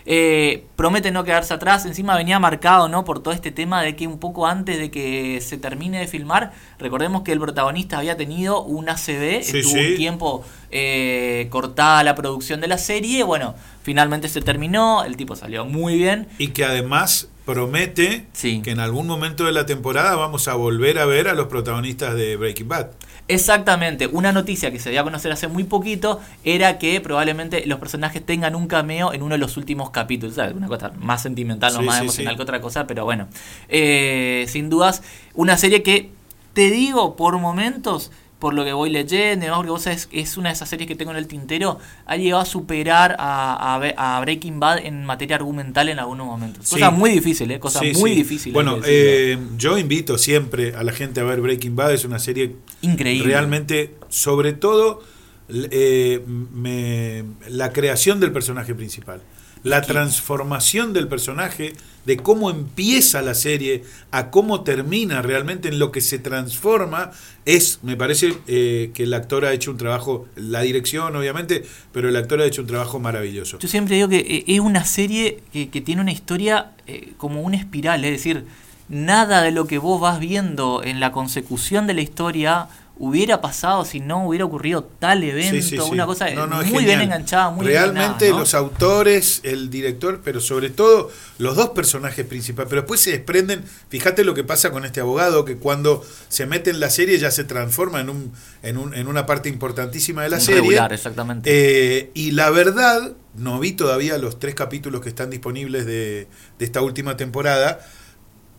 eh, 0.06 0.66
promete 0.76 1.12
no 1.12 1.24
quedarse 1.24 1.54
atrás. 1.54 1.86
Encima 1.86 2.16
venía 2.16 2.40
marcado, 2.40 2.88
¿no? 2.90 3.04
Por 3.06 3.22
todo 3.24 3.34
este 3.34 3.52
tema 3.52 3.82
de 3.82 3.96
que 3.96 4.08
un 4.08 4.20
poco 4.20 4.46
antes 4.48 4.78
de 4.78 4.92
que 4.92 5.40
se 5.42 5.58
termine 5.58 6.00
de 6.00 6.08
filmar, 6.08 6.52
recordemos 6.80 7.24
que 7.24 7.32
el 7.32 7.40
protagonista 7.40 7.98
había 7.98 8.16
tenido 8.18 8.62
un 8.64 8.88
ACV, 8.90 9.42
Sí, 9.44 9.58
estuvo 9.60 9.74
sí. 9.74 9.92
un 9.92 9.96
tiempo 9.96 10.44
eh, 10.72 11.48
cortada 11.50 12.04
la 12.04 12.16
producción 12.16 12.62
de 12.62 12.68
la 12.68 12.78
serie. 12.78 13.24
Bueno, 13.24 13.56
finalmente 13.84 14.28
se 14.28 14.42
terminó, 14.42 15.04
el 15.04 15.18
tipo 15.18 15.36
salió 15.36 15.66
muy 15.66 15.96
bien. 15.98 16.28
Y 16.38 16.50
que 16.50 16.66
además 16.66 17.30
promete 17.46 18.26
Sí. 18.34 18.62
que 18.64 18.72
en 18.72 18.80
algún 18.80 19.08
momento 19.08 19.46
de 19.46 19.52
la 19.52 19.66
temporada 19.66 20.16
vamos 20.16 20.48
a 20.48 20.56
volver 20.56 20.98
a 21.00 21.06
ver 21.06 21.28
a 21.28 21.34
los 21.34 21.48
protagonistas 21.48 22.16
de 22.16 22.36
Breaking 22.38 22.68
Bad. 22.68 22.88
Exactamente, 23.28 24.06
una 24.08 24.32
noticia 24.32 24.72
que 24.72 24.80
se 24.80 24.92
dio 24.92 25.02
a 25.02 25.04
conocer 25.04 25.32
hace 25.32 25.48
muy 25.48 25.64
poquito 25.64 26.20
era 26.44 26.78
que 26.78 27.02
probablemente 27.02 27.66
los 27.66 27.80
personajes 27.80 28.24
tengan 28.24 28.56
un 28.56 28.68
cameo 28.68 29.14
en 29.14 29.24
uno 29.24 29.34
de 29.34 29.40
los 29.40 29.58
últimos 29.58 29.90
capítulos. 29.90 30.36
¿sabes? 30.36 30.54
Una 30.56 30.68
cosa 30.68 30.92
más 31.00 31.24
sentimental, 31.24 31.74
no 31.74 31.80
Sí, 31.80 31.86
más 31.86 31.96
sí, 31.98 32.02
emocional 32.04 32.36
que 32.36 32.42
otra 32.44 32.62
cosa, 32.62 32.86
pero 32.86 33.04
bueno. 33.04 33.28
Eh, 33.68 34.46
sin 34.48 34.70
dudas, 34.70 35.02
una 35.34 35.58
serie 35.58 35.82
que 35.82 36.12
te 36.54 36.70
digo 36.70 37.16
por 37.16 37.38
momentos, 37.40 38.12
por 38.46 38.54
lo 38.54 38.64
que 38.64 38.74
voy 38.74 38.92
leyendo, 38.92 39.48
porque 39.56 39.72
vos 39.72 39.82
sabés, 39.82 40.08
es 40.12 40.38
una 40.38 40.50
de 40.50 40.54
esas 40.54 40.70
series 40.70 40.88
que 40.88 40.96
tengo 40.96 41.10
en 41.10 41.18
el 41.18 41.26
tintero, 41.26 41.80
ha 42.06 42.16
llegado 42.16 42.44
a 42.44 42.46
superar 42.46 43.16
a, 43.18 43.76
a 43.76 44.18
a 44.18 44.20
Breaking 44.22 44.60
Bad 44.60 44.86
en 44.86 45.04
materia 45.04 45.36
argumental 45.38 45.90
en 45.90 45.98
algunos 45.98 46.28
momentos. 46.28 46.68
Sí. 46.68 46.76
Cosa 46.76 46.92
muy 46.92 47.10
difícil, 47.10 47.50
¿eh? 47.50 47.60
Cosa 47.60 47.80
Sí, 47.80 47.94
muy 47.96 48.12
sí. 48.12 48.16
difícil. 48.18 48.54
Bueno, 48.54 48.78
eh, 48.86 49.40
yo 49.58 49.80
invito 49.80 50.20
siempre 50.20 50.76
a 50.76 50.84
la 50.84 50.92
gente 50.92 51.22
a 51.22 51.24
ver 51.24 51.42
Breaking 51.42 51.76
Bad, 51.76 51.96
es 51.96 52.06
una 52.06 52.20
serie 52.20 52.56
Increíble. 52.84 53.26
realmente, 53.26 53.96
sobre 54.10 54.54
todo, 54.54 55.02
eh, 55.50 56.22
me- 56.54 57.24
la 57.50 57.72
creación 57.72 58.20
del 58.20 58.32
personaje 58.32 58.74
principal. 58.76 59.22
la 59.64 59.82
transformación 59.82 60.94
del 60.94 61.08
personaje, 61.08 61.74
de 62.06 62.18
cómo 62.18 62.52
empieza 62.52 63.24
la 63.24 63.34
serie 63.34 63.84
a 64.12 64.30
cómo 64.30 64.62
termina 64.62 65.24
realmente 65.24 65.70
en 65.70 65.80
lo 65.80 65.92
que 65.92 66.02
se 66.02 66.20
transforma, 66.20 67.10
es, 67.46 67.80
me 67.82 67.98
parece 67.98 68.36
eh, 68.46 68.92
que 68.94 69.04
el 69.04 69.14
actor 69.16 69.44
ha 69.44 69.54
hecho 69.54 69.72
un 69.72 69.78
trabajo, 69.78 70.28
la 70.36 70.62
dirección 70.62 71.16
obviamente, 71.16 71.66
pero 71.92 72.10
el 72.10 72.16
actor 72.16 72.42
ha 72.42 72.46
hecho 72.46 72.62
un 72.62 72.68
trabajo 72.68 73.00
maravilloso. 73.00 73.58
Yo 73.58 73.68
siempre 73.68 73.96
digo 73.96 74.08
que 74.08 74.20
eh, 74.20 74.44
es 74.46 74.60
una 74.60 74.86
serie 74.86 75.40
que, 75.52 75.70
que 75.70 75.82
tiene 75.82 76.02
una 76.04 76.12
historia 76.12 76.74
eh, 76.86 77.14
como 77.18 77.42
una 77.42 77.58
espiral, 77.58 78.06
es 78.06 78.12
decir, 78.12 78.46
nada 78.88 79.42
de 79.42 79.50
lo 79.52 79.66
que 79.66 79.80
vos 79.80 80.00
vas 80.00 80.20
viendo 80.20 80.84
en 80.84 81.00
la 81.00 81.12
consecución 81.12 81.88
de 81.88 81.96
la 81.96 82.02
historia 82.02 82.68
hubiera 82.98 83.42
pasado 83.42 83.84
si 83.84 84.00
no 84.00 84.26
hubiera 84.26 84.46
ocurrido 84.46 84.84
tal 84.86 85.22
evento, 85.24 85.56
Sí, 85.56 85.62
sí, 85.62 85.78
sí. 85.78 85.92
una 85.92 86.06
cosa 86.06 86.30
No, 86.32 86.48
no, 86.48 86.62
es 86.62 86.72
muy 86.72 86.86
bien 86.86 87.02
enganchada, 87.02 87.50
muy 87.50 87.66
Realmente 87.66 88.26
bien. 88.26 88.38
los 88.38 88.54
autores, 88.54 89.42
el 89.44 89.70
director, 89.70 90.22
pero 90.24 90.40
sobre 90.40 90.70
todo 90.70 91.12
los 91.38 91.58
dos 91.58 91.72
personajes 91.72 92.26
principales. 92.26 92.70
Pero 92.70 92.82
después 92.84 93.02
se 93.02 93.12
desprenden, 93.12 93.64
fíjate 93.90 94.24
lo 94.24 94.34
que 94.34 94.46
pasa 94.46 94.72
con 94.72 94.86
este 94.86 95.02
abogado, 95.02 95.44
que 95.44 95.58
cuando 95.58 96.06
se 96.30 96.46
mete 96.46 96.70
en 96.70 96.80
la 96.80 96.90
serie 96.90 97.18
ya 97.20 97.32
se 97.32 97.44
transforma 97.44 98.00
en, 98.00 98.10
un, 98.10 98.32
en, 98.64 98.78
un, 98.78 98.94
en 98.96 99.08
una 99.08 99.26
parte 99.26 99.50
importantísima 99.50 100.24
de 100.24 100.30
la 100.30 100.40
serie. 100.40 100.62
regular, 100.62 100.94
exactamente. 100.94 101.50
Eh, 101.52 102.12
y 102.14 102.32
la 102.32 102.50
verdad, 102.50 103.12
no 103.36 103.60
vi 103.60 103.74
todavía 103.74 104.18
los 104.18 104.40
tres 104.40 104.56
capítulos 104.56 105.02
que 105.02 105.10
están 105.10 105.30
disponibles 105.30 105.86
de, 105.86 106.28
de 106.60 106.66
esta 106.66 106.82
última 106.82 107.18
temporada, 107.18 107.80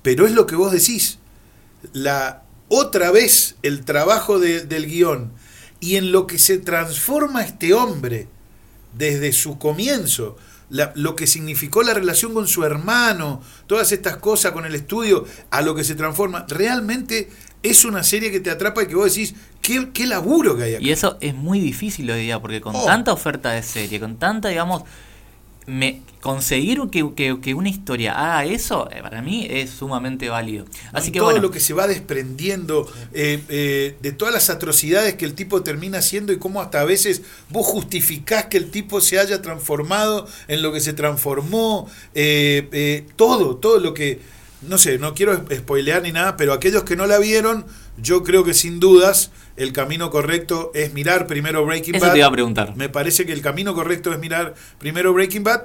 pero 0.03 0.27
es 0.27 0.33
lo 0.33 0.46
que 0.46 0.57
vos 0.57 0.72
decís. 0.72 1.18
La, 1.92 2.42
otra 2.68 3.11
vez 3.11 3.57
el 3.62 3.85
trabajo 3.85 4.38
de- 4.38 4.64
del 4.66 4.87
guion 4.87 5.33
y 5.81 5.96
en 5.96 6.12
lo 6.12 6.26
que 6.26 6.38
se 6.38 6.59
transforma 6.59 7.42
este 7.44 7.74
hombre 7.74 8.29
desde 8.94 9.33
su 9.33 9.59
comienzo, 9.59 10.37
la- 10.70 10.92
lo 10.96 11.14
que 11.14 11.26
significó 11.26 11.83
la 11.83 11.94
relación 11.94 12.35
con 12.35 12.48
su 12.48 12.64
hermano, 12.64 13.42
todas 13.66 13.92
estas 13.92 14.16
cosas 14.16 14.52
con 14.52 14.64
el 14.64 14.74
estudio, 14.74 15.24
a 15.50 15.62
lo 15.62 15.74
que 15.74 15.85
se 15.85 15.94
transforma, 15.94 16.44
realmente 16.48 17.31
es 17.62 17.85
una 17.85 18.02
serie 18.02 18.31
que 18.31 18.40
te 18.40 18.50
atrapa 18.50 18.83
y 18.83 18.87
que 18.87 18.94
vos 18.94 19.14
decís, 19.14 19.35
qué, 19.62 19.90
qué 19.92 20.07
laburo 20.07 20.57
que 20.57 20.64
hay 20.64 20.74
acá. 20.76 20.85
Y 20.85 20.90
eso 20.90 21.18
es 21.20 21.35
muy 21.35 21.61
difícil 21.61 22.11
hoy 22.11 22.22
día, 22.22 22.40
porque 22.40 22.61
con 22.61 22.74
Oh. 22.74 22.85
tanta 22.85 23.12
oferta 23.12 23.50
de 23.52 23.62
serie, 23.62 24.00
con 24.00 24.16
tanta, 24.18 24.48
digamos, 24.48 24.83
me, 25.66 26.02
conseguir 26.20 26.81
que, 26.90 27.05
que- 27.14 27.40
que 27.40 27.55
una 27.55 27.68
historia 27.68 28.12
haga 28.14 28.44
eso, 28.44 28.88
eh, 28.90 29.00
para 29.02 29.22
mí 29.22 29.46
es 29.48 29.70
sumamente 29.70 30.29
válido. 30.29 30.64
Así 30.92 31.11
que 31.12 31.18
todo 31.18 31.26
bueno, 31.26 31.42
lo 31.42 31.50
que 31.50 31.61
se 31.61 31.74
va 31.74 31.87
desprendiendo 31.87 32.90
eh, 33.12 33.42
eh, 33.48 33.96
de 34.00 34.12
todas 34.12 34.33
las 34.35 34.50
atrocidades 34.50 35.14
que 35.14 35.24
el 35.24 35.35
tipo 35.35 35.62
termina 35.62 35.98
haciendo 35.98 36.33
y 36.33 36.38
cómo 36.38 36.61
hasta 36.61 36.81
a 36.81 36.85
veces 36.85 37.22
vos 37.50 37.66
justificás 37.66 38.46
que 38.46 38.57
el 38.59 38.70
tipo 38.70 39.00
se 39.00 39.18
haya 39.18 39.42
transformado 39.42 40.26
en 40.48 40.62
lo 40.62 40.72
que 40.72 40.81
se 40.81 40.92
transformó, 40.92 41.88
eh, 42.14 42.68
eh, 42.72 43.07
todo, 43.16 43.57
todo 43.57 43.79
lo 43.81 43.94
que, 43.94 44.20
no 44.62 44.79
sé, 44.79 44.98
no 44.98 45.14
quiero 45.14 45.33
sp- 45.35 45.59
spoilear 45.59 46.02
ni 46.02 46.12
nada, 46.12 46.37
pero 46.37 46.52
aquellos 46.52 46.85
que 46.85 46.96
no 46.96 47.07
la 47.07 47.18
vieron, 47.18 47.66
yo 47.98 48.22
creo 48.24 48.44
que 48.44 48.55
sin 48.55 48.81
dudas 48.81 49.31
el 49.57 49.73
camino 49.73 50.11
correcto 50.11 50.71
es 50.75 50.92
mirar 50.92 51.27
primero 51.27 51.64
Breaking 51.64 51.95
eso 51.97 52.05
Bad. 52.07 52.12
te 52.12 52.19
iba 52.19 52.27
a 52.27 52.33
preguntar. 52.33 52.75
Me 52.77 52.88
parece 52.88 53.25
que 53.27 53.33
el 53.33 53.40
camino 53.40 53.75
correcto 53.75 54.12
es 54.12 54.19
mirar 54.19 54.55
primero 54.79 55.12
Breaking 55.12 55.45
Bad, 55.45 55.62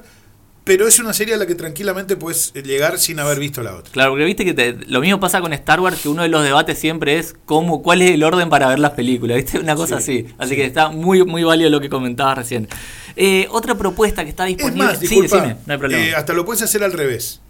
pero 0.64 0.88
es 0.88 1.00
una 1.00 1.12
serie 1.12 1.34
a 1.34 1.38
la 1.38 1.48
que 1.48 1.56
tranquilamente 1.56 2.16
puedes 2.16 2.54
llegar 2.54 3.00
sin 3.00 3.20
haber 3.20 3.40
visto 3.40 3.64
la 3.64 3.76
otra. 3.76 3.92
Claro, 3.92 4.12
porque 4.12 4.26
viste 4.26 4.46
que 4.46 4.54
te- 4.54 4.74
lo 4.88 5.02
mismo 5.02 5.20
pasa 5.20 5.42
con 5.42 5.52
Star 5.54 5.80
Wars, 5.80 6.00
que 6.02 6.08
uno 6.08 6.22
de 6.22 6.30
los 6.30 6.44
debates 6.44 6.78
siempre 6.78 7.18
es 7.18 7.36
cómo, 7.46 7.82
cuál 7.82 8.02
es 8.04 8.12
el 8.12 8.24
orden 8.24 8.50
para 8.50 8.68
ver 8.70 8.78
las 8.80 8.92
películas, 8.92 9.38
¿viste? 9.38 9.58
Una 9.60 9.76
cosa 9.76 10.00
Sí, 10.00 10.26
así. 10.28 10.36
Así 10.38 10.50
sí. 10.52 10.56
que 10.58 10.66
está 10.66 10.90
muy, 10.90 11.26
muy 11.26 11.44
válido 11.44 11.70
lo 11.72 11.82
que 11.82 11.90
comentabas 11.90 12.38
recién. 12.38 12.68
Eh, 13.16 13.48
otra 13.50 13.76
propuesta 13.76 14.24
que 14.24 14.30
está 14.30 14.48
Es 14.48 14.56
disponible. 14.56 14.86
más, 14.86 15.00
sí, 15.00 15.20
decime, 15.22 15.58
no 15.66 15.74
hay 15.74 15.80
problema. 15.80 16.04
eh, 16.06 16.16
hasta 16.16 16.34
lo 16.34 16.46
puedes 16.46 16.62
hacer 16.62 16.84
al 16.84 16.94
revés. 16.94 17.42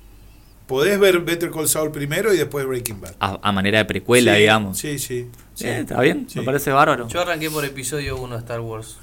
Podés 0.67 0.97
ver 0.97 1.19
Better 1.19 1.51
Call 1.51 1.67
Saul 1.67 1.91
primero 1.91 2.33
y 2.33 2.37
después 2.37 2.65
Breaking 2.65 3.01
Bad. 3.01 3.15
a, 3.19 3.39
a 3.41 3.51
manera 3.51 3.79
de 3.79 3.85
precuela, 3.85 4.33
Sí, 4.35 4.39
digamos. 4.39 4.77
Sí, 4.77 4.99
sí. 4.99 5.27
Sí. 5.61 5.67
Eh, 5.67 5.79
está 5.81 5.99
bien, 6.01 6.27
Sí. 6.29 6.39
me 6.39 6.45
parece 6.45 6.71
bárbaro. 6.71 7.07
Yo 7.07 7.21
arranqué 7.21 7.49
por 7.49 7.63
episodio 7.65 8.17
1 8.17 8.35
de 8.35 8.39
Star 8.41 8.59
Wars. 8.61 8.97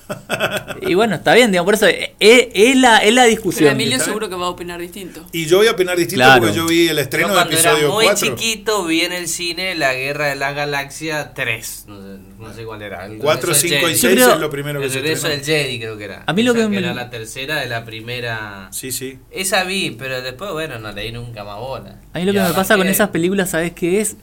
Y 0.82 0.94
bueno, 0.94 1.14
está 1.16 1.34
bien, 1.34 1.50
digamos, 1.50 1.66
por 1.66 1.74
eso 1.74 1.86
eh, 1.86 2.14
eh, 2.20 2.50
es, 2.54 2.76
la, 2.76 2.98
es 2.98 3.14
la 3.14 3.22
Pero 3.22 3.30
discusión. 3.30 3.70
Emilio 3.72 3.94
¿está 3.94 4.06
seguro 4.06 4.28
que 4.28 4.34
va 4.34 4.46
a 4.46 4.50
opinar 4.50 4.80
distinto. 4.80 5.24
Y 5.32 5.46
yo 5.46 5.58
voy 5.58 5.66
a 5.68 5.72
opinar 5.72 5.96
distinto 5.96 6.24
Claro. 6.24 6.40
porque 6.42 6.56
yo 6.56 6.66
vi 6.66 6.88
el 6.88 6.98
estreno 6.98 7.28
de 7.28 7.34
cuando 7.34 7.52
era 7.56 7.70
episodio 7.70 7.92
muy 7.94 8.04
4. 8.04 8.28
chiquito 8.36 8.84
vi 8.84 9.00
en 9.02 9.12
el 9.12 9.28
cine 9.28 9.74
La 9.74 9.94
Guerra 9.94 10.26
de 10.26 10.36
la 10.36 10.52
Galaxia 10.52 11.32
3. 11.34 11.84
No 11.88 12.00
sé, 12.02 12.08
no 12.38 12.52
sé 12.54 12.64
cuál 12.64 12.82
era. 12.82 13.06
El 13.06 13.18
4, 13.18 13.52
regreso 13.52 13.60
del 13.62 13.70
5 13.70 13.88
y 13.88 13.90
Jedi. 13.90 13.98
6 14.00 14.14
creo- 14.14 14.34
es 14.34 14.40
lo 14.40 14.50
primero 14.50 14.80
que 14.80 14.86
El 14.86 14.92
se 14.92 15.00
regreso 15.00 15.28
del. 15.28 15.44
Jedi 15.44 15.78
creo 15.78 15.96
que 15.98 16.04
era. 16.04 16.24
A 16.26 16.32
mí 16.32 16.42
lo 16.42 16.52
Esa 16.52 16.60
que 16.62 16.68
me- 16.68 16.78
era 16.78 16.94
la 16.94 17.10
tercera 17.10 17.56
de 17.60 17.66
la 17.68 17.84
primera. 17.84 18.68
Sí, 18.72 18.92
sí. 18.92 19.18
Esa 19.30 19.64
vi, 19.64 19.90
pero 19.98 20.20
después, 20.22 20.50
bueno, 20.52 20.78
no 20.78 20.92
leí 20.92 21.12
nunca 21.12 21.44
más 21.44 21.58
bola. 21.58 22.00
A 22.12 22.18
mí 22.18 22.24
lo 22.24 22.32
Y 22.32 22.34
que 22.34 22.40
me 22.40 22.50
pasa 22.52 22.76
con 22.76 22.86
esas 22.88 23.08
películas, 23.10 23.50
¿sabes 23.50 23.72
qué 23.72 24.00
es? 24.00 24.16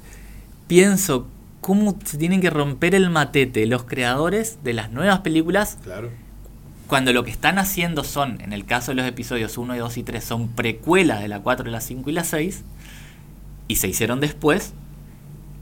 Pienso 0.67 1.27
cómo 1.65 1.97
se 2.06 2.19
tienen 2.19 2.41
que 2.41 2.51
romper 2.51 2.93
el 2.93 3.10
matete 3.10 3.65
los 3.65 3.86
creadores 3.86 4.60
de 4.63 4.73
las 4.73 4.91
nuevas 4.91 5.21
películas 5.21 5.80
Claro. 5.84 6.12
cuando 6.86 7.12
lo 7.12 7.23
que 7.23 7.32
están 7.32 7.58
haciendo 7.58 8.04
son, 8.04 8.39
en 8.41 8.54
el 8.54 8.65
caso 8.65 8.91
de 8.91 8.95
los 8.97 9.08
episodios 9.08 9.58
1, 9.58 9.75
2 9.75 9.97
y 9.97 10.04
3, 10.04 10.23
son 10.23 10.49
precuelas 10.49 11.21
de 11.21 11.28
la 11.28 11.39
4, 11.39 11.67
la 11.71 11.82
5 11.82 12.08
y 12.12 12.13
la 12.13 12.23
6, 12.23 12.62
y 13.67 13.78
se 13.78 13.88
hicieron 13.88 14.19
después. 14.19 14.73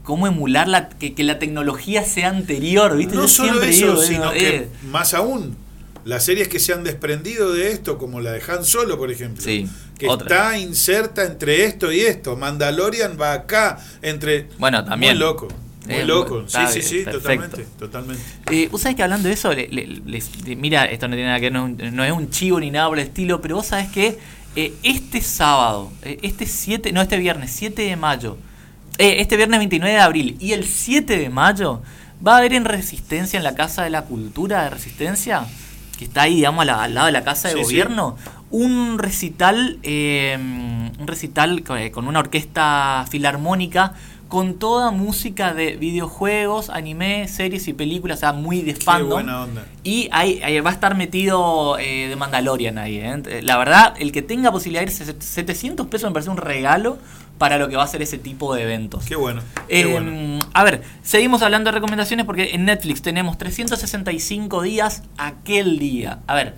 ¿Cómo 0.02 0.26
emular 0.26 0.68
la, 0.68 0.90
que, 0.90 1.14
que 1.14 1.24
la 1.24 1.38
tecnología 1.38 2.04
sea 2.04 2.28
anterior? 2.28 2.98
¿viste? 2.98 3.14
No 3.16 3.22
Yo 3.22 3.28
solo 3.28 3.62
eso, 3.62 3.86
digo, 3.86 4.02
sino 4.02 4.30
eh, 4.34 4.38
que 4.38 4.56
eh, 4.56 4.68
más 4.90 5.14
aún, 5.14 5.56
las 6.04 6.22
series 6.26 6.48
que 6.48 6.58
se 6.58 6.74
han 6.74 6.84
desprendido 6.84 7.54
de 7.54 7.70
esto, 7.70 7.96
como 7.96 8.20
la 8.20 8.32
de 8.32 8.42
Han 8.46 8.66
Solo, 8.66 8.98
por 8.98 9.10
ejemplo, 9.10 9.42
Sí, 9.42 9.66
que 9.98 10.06
otra. 10.06 10.26
está 10.26 10.58
inserta 10.58 11.24
entre 11.24 11.64
esto 11.64 11.90
y 11.90 12.00
esto. 12.00 12.36
Mandalorian 12.36 13.16
va 13.18 13.32
acá, 13.32 13.78
entre. 14.02 14.48
Bueno, 14.58 14.84
también. 14.84 15.14
Muy 15.14 15.20
loco. 15.20 15.48
Muy 15.86 15.94
Eh, 15.96 16.04
loco. 16.04 16.44
Sí, 16.46 16.58
sí, 16.72 16.82
sí, 16.82 16.96
perfecto. 17.04 17.18
totalmente. 17.20 17.66
Totalmente. 17.78 18.22
Eh, 18.50 18.68
vos 18.70 18.80
sabés 18.80 18.96
que 18.96 19.02
hablando 19.02 19.28
de 19.28 19.34
eso, 19.34 19.52
le- 19.52 19.68
le- 19.68 20.22
de- 20.44 20.56
mira, 20.56 20.84
esto 20.86 21.08
no 21.08 21.14
tiene 21.14 21.28
nada 21.28 21.40
que 21.40 21.46
ver, 21.50 21.52
no, 21.52 21.66
es 21.66 21.72
un- 21.90 21.96
no 21.96 22.04
es 22.04 22.12
un 22.12 22.30
chivo 22.30 22.58
ni 22.60 22.70
nada 22.70 22.88
por 22.88 22.98
el 22.98 23.06
estilo, 23.06 23.40
pero 23.40 23.56
vos 23.56 23.66
sabés 23.66 23.88
que 23.88 24.18
eh, 24.56 24.72
este 24.84 25.20
sábado, 25.20 25.90
eh, 26.02 26.18
este 26.22 26.46
7, 26.46 26.92
no, 26.92 27.02
este 27.02 27.18
viernes, 27.18 27.50
7 27.50 27.82
de 27.82 27.96
mayo, 27.96 28.38
eh, 28.98 29.16
este 29.18 29.36
viernes 29.36 29.58
29 29.58 29.94
de 29.96 30.00
abril 30.00 30.36
y 30.38 30.52
el 30.52 30.64
7 30.64 31.18
de 31.18 31.28
mayo, 31.28 31.82
va 32.24 32.34
a 32.36 32.38
haber 32.38 32.52
en 32.54 32.64
Resistencia, 32.64 33.36
en 33.36 33.42
la 33.42 33.56
Casa 33.56 33.82
de 33.82 33.90
la 33.90 34.02
Cultura 34.02 34.62
de 34.62 34.70
Resistencia, 34.70 35.44
que 35.98 36.04
está 36.04 36.22
ahí, 36.22 36.36
digamos, 36.36 36.64
la- 36.66 36.84
al 36.84 36.94
lado 36.94 37.06
de 37.06 37.12
la 37.12 37.24
Casa 37.24 37.48
de 37.48 37.54
Sí, 37.54 37.60
sí. 37.60 37.64
Gobierno, 37.64 38.16
un 38.50 38.98
recital, 38.98 39.80
eh, 39.82 40.36
un 40.38 41.06
recital 41.08 41.64
con 41.64 42.06
una 42.06 42.20
orquesta 42.20 43.04
filarmónica 43.10 43.94
con 44.28 44.54
toda 44.54 44.90
música 44.90 45.54
de 45.54 45.76
videojuegos, 45.76 46.70
anime, 46.70 47.28
series 47.28 47.68
y 47.68 47.72
películas, 47.72 48.18
o 48.18 48.20
sea, 48.20 48.32
muy 48.32 48.62
de 48.62 48.74
Qué 48.74 48.80
fandom. 48.80 49.10
buena 49.10 49.42
onda. 49.42 49.64
Y 49.84 50.08
ahí, 50.12 50.40
ahí 50.42 50.58
va 50.60 50.70
a 50.70 50.72
estar 50.72 50.96
metido 50.96 51.78
eh, 51.78 52.08
de 52.08 52.16
Mandalorian 52.16 52.78
ahí. 52.78 52.96
¿eh? 52.98 53.40
La 53.42 53.56
verdad, 53.58 53.94
el 53.98 54.10
que 54.12 54.22
tenga 54.22 54.50
posibilidad 54.50 54.80
de 54.84 54.90
ir, 54.90 54.96
se- 54.96 55.20
700 55.20 55.86
pesos 55.86 56.10
me 56.10 56.14
parece 56.14 56.30
un 56.30 56.36
regalo 56.38 56.98
para 57.38 57.58
lo 57.58 57.68
que 57.68 57.76
va 57.76 57.82
a 57.82 57.86
ser 57.88 58.00
ese 58.02 58.16
tipo 58.18 58.54
de 58.54 58.62
eventos. 58.62 59.04
Qué 59.04 59.16
bueno. 59.16 59.42
Qué 59.68 59.80
Eh, 59.80 59.86
bueno. 59.86 60.38
A 60.52 60.64
ver, 60.64 60.82
seguimos 61.02 61.42
hablando 61.42 61.68
de 61.70 61.74
recomendaciones 61.74 62.24
porque 62.26 62.54
en 62.54 62.64
Netflix 62.64 63.02
tenemos 63.02 63.38
365 63.38 64.62
días 64.62 65.02
aquel 65.18 65.78
día. 65.78 66.20
A 66.26 66.34
ver, 66.34 66.54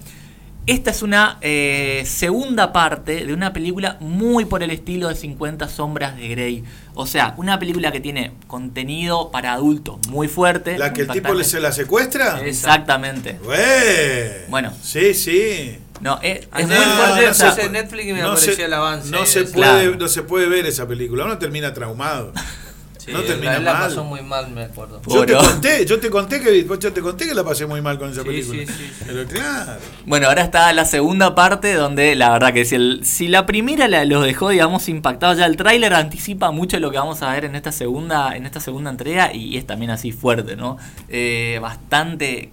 esta 0.67 0.91
es 0.91 1.03
una 1.03 1.39
eh, 1.43 2.03
segunda 2.07 2.73
parte 2.73 3.25
de 3.25 3.33
una 3.33 3.53
película 3.53 3.97
muy 4.01 4.45
por 4.47 4.63
el 4.63 4.71
estilo 4.71 5.09
de 5.09 5.15
50 5.15 5.69
sombras 5.69 6.17
de 6.17 6.29
Grey. 6.29 6.65
O 6.95 7.07
sea, 7.07 7.35
una 7.37 7.59
película 7.59 7.93
que 7.93 8.01
tiene 8.01 8.33
contenido 8.47 9.31
para 9.31 9.53
adultos 9.53 9.99
muy 10.09 10.27
fuerte. 10.29 10.77
¿La 10.77 10.93
que 10.93 11.03
el 11.03 11.07
muy 11.09 11.21
tipo 11.21 11.45
se 11.45 11.61
la 11.61 11.71
secuestra? 11.71 12.41
Exactamente. 12.45 13.39
Güey. 13.45 14.49
Bueno. 14.49 14.73
Sí, 14.83 15.15
sí. 15.15 15.79
No, 16.01 16.19
es, 16.23 16.41
es 16.41 16.49
Ayer 16.51 16.67
muy 16.67 16.87
no, 16.87 16.95
fuerte. 16.95 17.45
no 17.45 17.63
en 17.63 17.73
Netflix 17.73 18.07
me 18.07 18.21
no 18.21 18.27
apareció 18.29 18.55
se, 18.57 18.65
el 18.65 18.73
avance. 18.73 19.11
No 19.11 19.25
se, 19.25 19.43
puede, 19.43 19.53
Claro. 19.55 19.97
no 19.97 20.09
se 20.09 20.23
puede 20.23 20.49
ver 20.49 20.67
esa 20.67 20.87
película. 20.87 21.25
Uno 21.25 21.39
termina 21.39 21.73
traumado. 21.73 22.33
Sí, 23.07 23.13
no 23.13 23.23
termina 23.23 23.53
la, 23.53 23.59
la 23.61 23.73
mal. 23.75 23.83
pasó 23.89 24.03
muy 24.05 24.21
mal, 24.21 24.51
me 24.51 24.65
acuerdo. 24.65 25.01
Yo 25.07 25.25
te 25.25 25.33
conté, 25.35 25.87
yo 25.87 26.01
te 26.01 26.11
conté 26.11 26.41
que 26.41 26.67
yo 26.81 26.93
te 26.93 27.01
conté 27.01 27.29
que 27.29 27.35
la 27.35 27.45
pasé 27.45 27.65
muy 27.65 27.81
mal 27.81 27.99
con 28.01 28.11
esa 28.11 28.23
Sí, 28.23 28.27
película. 28.27 28.59
sí, 28.61 28.67
sí, 28.67 28.73
sí. 28.99 29.05
Pero 29.07 29.25
claro. 29.27 29.81
Bueno, 30.07 30.27
ahora 30.27 30.43
está 30.43 30.73
la 30.73 30.85
segunda 30.85 31.35
parte 31.37 31.73
donde 31.75 32.17
la 32.17 32.31
verdad 32.31 32.53
que 32.53 32.65
si, 32.65 32.75
el- 32.75 33.01
si 33.05 33.29
la 33.29 33.47
primera 33.47 33.87
la- 33.87 34.05
los 34.05 34.25
dejó, 34.25 34.49
digamos, 34.51 34.89
impactados, 34.89 35.39
ya 35.39 35.47
el 35.47 35.57
tráiler 35.57 35.95
anticipa 35.95 36.51
mucho 36.51 36.81
lo 36.81 36.91
que 36.91 36.99
vamos 36.99 37.23
a 37.23 37.31
ver 37.31 37.45
en 37.45 37.55
esta 37.55 37.71
segunda, 37.71 38.37
en 38.37 38.45
esta 38.45 38.59
segunda 38.59 38.91
entrega 38.91 39.33
y 39.33 39.57
es 39.57 39.67
también 39.67 39.93
así 39.93 40.11
fuerte, 40.11 40.57
¿no? 40.57 40.77
Eh, 41.09 41.61
bastante, 41.63 42.51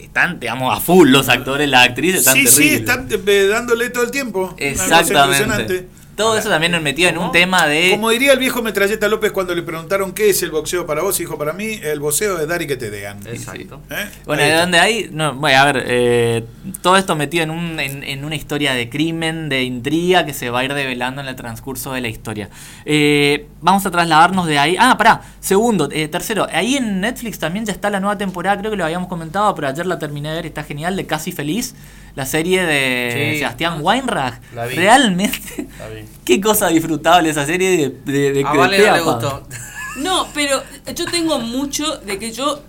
están, 0.00 0.40
digamos, 0.40 0.76
a 0.76 0.80
full 0.80 1.10
los 1.10 1.28
actores, 1.28 1.68
las 1.68 1.86
actrices, 1.88 2.20
están 2.20 2.34
Sí, 2.34 2.46
sí, 2.46 2.68
están 2.70 3.08
eh, 3.10 3.46
dándole 3.48 3.90
todo 3.90 4.04
el 4.04 4.10
tiempo. 4.10 4.54
Una 4.58 4.72
cosa 4.72 5.00
Exactamente. 5.00 5.88
Todo 6.18 6.36
eso 6.36 6.48
también 6.48 6.82
metido 6.82 7.08
en 7.08 7.16
un 7.16 7.30
tema 7.30 7.68
de... 7.68 7.92
Como 7.92 8.10
diría 8.10 8.32
el 8.32 8.40
viejo 8.40 8.60
Metralleta 8.60 9.06
López 9.06 9.30
cuando 9.30 9.54
le 9.54 9.62
preguntaron 9.62 10.12
qué 10.12 10.30
es 10.30 10.42
el 10.42 10.50
boxeo 10.50 10.84
para 10.84 11.00
vos, 11.00 11.16
dijo 11.16 11.38
para 11.38 11.52
mí, 11.52 11.78
el 11.80 12.00
boxeo 12.00 12.40
es 12.40 12.48
dar 12.48 12.60
y 12.60 12.66
que 12.66 12.76
te 12.76 12.90
dean. 12.90 13.20
Exacto. 13.24 13.80
¿Eh? 13.88 14.08
Bueno, 14.26 14.42
Ahí 14.42 14.50
de 14.50 14.56
donde 14.56 14.78
hay, 14.80 15.08
no, 15.12 15.34
bueno, 15.34 15.60
a 15.60 15.64
ver, 15.64 15.84
eh, 15.86 16.44
todo 16.82 16.96
esto 16.96 17.14
metido 17.14 17.44
en, 17.44 17.50
un, 17.50 17.78
en, 17.78 18.02
en 18.02 18.24
una 18.24 18.34
historia 18.34 18.74
de 18.74 18.90
crimen, 18.90 19.48
de 19.48 19.62
intriga 19.62 20.26
que 20.26 20.34
se 20.34 20.50
va 20.50 20.58
a 20.58 20.64
ir 20.64 20.74
develando 20.74 21.20
en 21.20 21.28
el 21.28 21.36
transcurso 21.36 21.92
de 21.92 22.00
la 22.00 22.08
historia. 22.08 22.50
Eh, 22.84 23.46
vamos 23.60 23.86
a 23.86 23.90
trasladarnos 23.92 24.46
de 24.46 24.58
ahí. 24.58 24.76
Ah, 24.76 24.96
pará, 24.98 25.22
segundo, 25.38 25.88
eh, 25.92 26.08
tercero, 26.08 26.48
ahí 26.52 26.76
en 26.76 27.00
Netflix 27.00 27.38
también 27.38 27.64
ya 27.64 27.72
está 27.72 27.90
la 27.90 28.00
nueva 28.00 28.18
temporada, 28.18 28.58
creo 28.58 28.72
que 28.72 28.76
lo 28.76 28.84
habíamos 28.84 29.08
comentado, 29.08 29.54
pero 29.54 29.68
ayer 29.68 29.86
la 29.86 30.00
terminé 30.00 30.30
de 30.30 30.34
ver, 30.34 30.46
está 30.46 30.64
genial, 30.64 30.96
de 30.96 31.06
Casi 31.06 31.30
Feliz, 31.30 31.76
la 32.14 32.26
serie 32.26 32.64
de 32.64 33.30
Sí. 33.32 33.38
Sebastián 33.38 33.78
Weinreich. 33.80 34.34
La 34.54 34.66
vi. 34.66 34.76
Realmente, 34.76 35.66
La 35.78 35.88
vi. 35.88 36.04
qué 36.24 36.40
cosa 36.40 36.68
disfrutable 36.68 37.30
esa 37.30 37.46
serie 37.46 37.70
de, 38.04 38.12
de, 38.12 38.32
de 38.32 38.44
A 38.46 38.52
de 38.52 38.58
Vale 38.58 38.78
no 38.78 38.84
le 38.84 38.92
Peapa. 38.92 39.00
gustó. 39.12 39.46
No, 39.98 40.28
pero 40.32 40.62
yo 40.94 41.06
tengo 41.06 41.40
mucho 41.40 41.96
de 41.96 42.20
que 42.20 42.30
yo 42.30 42.62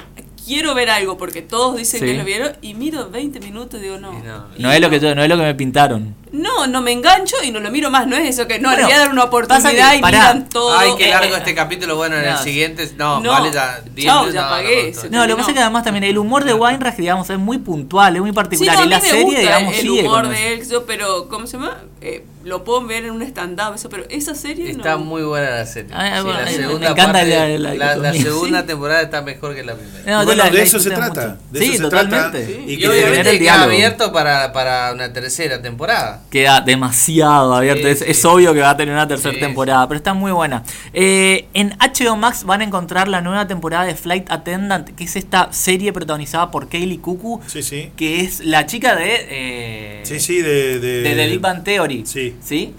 quiero 0.50 0.74
ver 0.74 0.90
algo 0.90 1.18
porque 1.18 1.42
todos 1.42 1.78
dicen 1.78 2.00
Sí. 2.00 2.06
que 2.08 2.14
lo 2.16 2.26
vieron 2.26 2.52
y 2.62 2.74
miro 2.74 3.10
20 3.10 3.40
minutos 3.40 3.80
y 3.80 3.84
digo 3.84 3.98
no. 4.00 4.12
Y 4.12 4.22
no. 4.24 4.46
Y 4.58 4.62
No 4.64 4.72
es 4.72 4.82
lo 4.82 4.90
que 4.90 5.00
yo, 5.00 5.14
no 5.16 5.24
es 5.24 5.30
lo 5.30 5.38
que 5.38 5.44
me 5.44 5.56
pintaron. 5.56 6.16
No, 6.32 6.68
no 6.68 6.82
me 6.82 6.92
engancho 6.92 7.36
y 7.44 7.52
no 7.52 7.60
lo 7.60 7.72
miro 7.72 7.90
más. 7.90 8.06
No 8.08 8.16
es 8.16 8.30
eso 8.30 8.48
que 8.48 8.60
no, 8.60 8.70
Bueno, 8.70 8.82
le 8.82 8.86
voy 8.88 8.94
a 8.94 9.00
dar 9.00 9.12
una 9.12 9.30
pasa 9.30 9.38
oportunidad 9.70 9.92
que- 9.92 9.98
y 9.98 10.02
pará. 10.02 10.18
miran 10.20 10.50
todo. 10.50 10.78
Ay, 10.78 10.92
qué 10.98 11.10
largo 11.10 11.36
eh, 11.36 11.38
este 11.40 11.56
capítulo. 11.56 11.96
Bueno, 11.96 12.18
en 12.18 12.26
el 12.26 12.32
No, 12.34 12.44
siguiente. 12.44 12.90
No, 12.98 13.20
no. 13.20 13.32
vale 13.32 13.52
ya. 13.52 13.82
diez 13.96 14.06
Chao, 14.08 14.20
minutos, 14.22 14.34
ya 14.36 14.42
no, 14.44 14.50
pagué, 14.50 14.92
no, 14.96 15.02
se 15.02 15.10
no, 15.10 15.18
No, 15.20 15.28
lo 15.28 15.36
que 15.36 15.40
pasa 15.40 15.52
es 15.52 15.56
que 15.58 15.62
además 15.64 15.84
también 15.84 16.04
el 16.04 16.18
humor 16.18 16.44
de 16.44 16.54
Weinreich, 16.54 16.96
digamos, 16.98 17.30
es 17.30 17.38
muy 17.40 17.58
puntual, 17.60 18.16
es 18.16 18.22
muy 18.22 18.32
Sí, 18.32 18.36
particular. 18.36 18.76
no, 18.76 18.82
a 18.82 18.86
y 18.86 18.90
la 18.90 19.00
me 19.00 19.06
serie, 19.06 19.24
gusta 19.24 19.40
digamos, 19.40 19.74
el 19.76 19.82
sigue 19.82 20.02
humor 20.04 20.28
de 20.30 20.54
él, 20.54 20.70
yo, 20.70 20.86
pero 20.86 21.28
¿cómo 21.30 21.48
se 21.48 21.54
llama? 21.58 21.78
Eh, 22.02 22.24
lo 22.44 22.64
puedo 22.64 22.86
ver 22.86 23.04
en 23.06 23.12
un 23.12 23.22
stand-up, 23.22 23.76
eso, 23.76 23.90
pero 23.90 24.06
esa 24.10 24.34
serie 24.34 24.72
Está 24.72 24.94
no. 24.94 25.00
muy 25.00 25.24
buena 25.24 25.50
la 25.50 25.66
serie. 25.66 25.92
Ah, 25.94 26.18
Sí, 26.20 26.24
bueno, 26.24 26.40
la 26.40 26.46
me 26.46 26.52
segunda 26.54 26.90
encanta 26.92 27.12
parte- 27.14 27.60
la- 27.60 27.74
la 27.74 27.96
la, 27.98 28.14
segunda 28.14 28.62
Sí. 28.62 28.68
temporada 28.68 29.02
está 29.02 29.22
mejor 29.22 29.56
que 29.56 29.64
la 29.64 29.76
primera. 29.76 30.00
No, 30.20 30.26
bueno, 30.26 30.44
la- 30.46 30.50
de 30.50 30.62
eso 30.62 30.80
se 30.80 30.90
trata. 30.90 31.38
De 31.52 31.60
sí, 31.60 31.66
eso 31.66 31.76
se 31.76 31.84
totalmente. 31.84 32.40
trata. 32.40 32.46
Sí. 32.46 32.64
Y, 32.66 32.78
que 32.78 32.88
obviamente 32.90 33.40
queda 33.40 33.64
abierto 33.64 34.14
para, 34.14 34.54
para 34.54 34.94
una 34.94 35.12
tercera 35.12 35.62
temporada. 35.62 36.22
Queda 36.30 36.62
demasiado 36.62 37.54
abierto. 37.54 37.84
Sí, 37.84 37.90
es, 37.90 38.00
sí. 38.00 38.06
es 38.08 38.26
obvio 38.26 38.54
que 38.54 38.62
va 38.62 38.70
a 38.72 38.78
tener 38.78 38.94
una 38.94 39.08
tercera 39.08 39.34
Sí, 39.34 39.40
temporada, 39.40 39.88
pero 39.88 39.98
está 39.98 40.14
muy 40.14 40.32
buena. 40.32 40.64
Eh, 40.94 41.48
en 41.54 41.76
HBO 41.80 42.16
Max 42.16 42.46
van 42.46 42.62
a 42.62 42.64
encontrar 42.64 43.08
la 43.10 43.20
nueva 43.22 43.48
temporada 43.48 43.84
de 43.86 43.96
Flight 43.96 44.32
Attendant, 44.32 44.90
que 44.96 45.04
es 45.04 45.16
esta 45.16 45.52
serie 45.52 45.92
protagonizada 45.94 46.52
por 46.52 46.70
Kaylee 46.70 47.00
Cuckoo, 47.00 47.42
Sí, 47.48 47.62
sí. 47.64 47.92
que 47.98 48.22
es 48.22 48.40
la 48.46 48.66
chica 48.66 48.96
de. 48.96 49.28
eh, 49.30 50.02
Sí, 50.04 50.20
sí, 50.20 50.42
de. 50.42 50.80
De, 50.80 51.02
de 51.04 51.16
The 51.16 51.28
Big 51.28 51.40
Bang 51.42 51.64
Theory. 51.64 52.06
Sí. 52.06 52.29
¿Sí? 52.44 52.74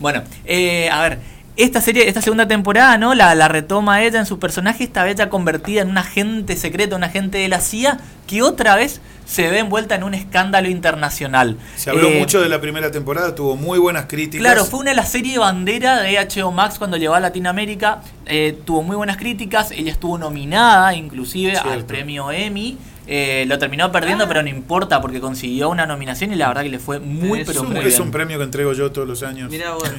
Bueno, 0.00 0.22
eh, 0.44 0.88
a 0.90 1.02
ver, 1.02 1.18
esta 1.56 1.80
serie, 1.80 2.08
esta 2.08 2.22
segunda 2.22 2.46
temporada, 2.46 2.98
¿no? 2.98 3.14
La, 3.14 3.34
la 3.34 3.48
retoma 3.48 4.02
ella 4.02 4.20
en 4.20 4.26
su 4.26 4.38
personaje, 4.38 4.84
esta 4.84 5.02
vez 5.02 5.16
ya 5.16 5.28
convertida 5.28 5.82
en 5.82 5.90
un 5.90 5.98
agente 5.98 6.56
secreto, 6.56 6.94
un 6.94 7.02
agente 7.02 7.38
de 7.38 7.48
la 7.48 7.60
CIA, 7.60 7.98
que 8.28 8.42
otra 8.42 8.76
vez 8.76 9.00
se 9.26 9.50
ve 9.50 9.58
envuelta 9.58 9.96
en 9.96 10.04
un 10.04 10.14
escándalo 10.14 10.68
internacional. 10.70 11.56
Se 11.76 11.90
habló 11.90 12.08
Eh, 12.08 12.18
mucho 12.20 12.40
de 12.40 12.48
la 12.48 12.60
primera 12.60 12.90
temporada, 12.92 13.34
tuvo 13.34 13.56
muy 13.56 13.78
buenas 13.80 14.06
críticas. 14.06 14.40
Claro, 14.40 14.64
fue 14.64 14.80
una 14.80 14.90
de 14.90 14.96
las 14.96 15.10
series 15.10 15.36
bandera 15.38 16.00
de 16.00 16.16
HBO 16.16 16.52
Max 16.52 16.78
cuando 16.78 16.96
llegó 16.96 17.14
a 17.14 17.20
Latinoamérica. 17.20 18.02
eh, 18.26 18.56
tuvo 18.64 18.82
muy 18.82 18.94
buenas 18.94 19.16
críticas. 19.16 19.70
Ella 19.72 19.90
estuvo 19.90 20.16
nominada 20.16 20.94
inclusive 20.94 21.56
al 21.56 21.84
premio 21.84 22.30
Emmy. 22.30 22.78
Eh, 23.10 23.46
lo 23.48 23.58
terminó 23.58 23.90
perdiendo, 23.90 24.24
Ah. 24.24 24.28
pero 24.28 24.42
no 24.42 24.50
importa 24.50 25.00
porque 25.00 25.18
consiguió 25.18 25.70
una 25.70 25.86
nominación 25.86 26.30
y 26.32 26.36
la 26.36 26.48
verdad 26.48 26.62
que 26.62 26.68
le 26.68 26.78
fue 26.78 27.00
muy, 27.00 27.40
Es 27.40 27.46
pero 27.46 27.62
un- 27.62 27.68
muy 27.70 27.78
es 27.78 27.84
bien. 27.86 28.02
un 28.02 28.10
premio 28.10 28.36
que 28.36 28.44
entrego 28.44 28.74
yo 28.74 28.92
todos 28.92 29.08
los 29.08 29.22
años. 29.22 29.50
Mira 29.50 29.72
vos. 29.72 29.90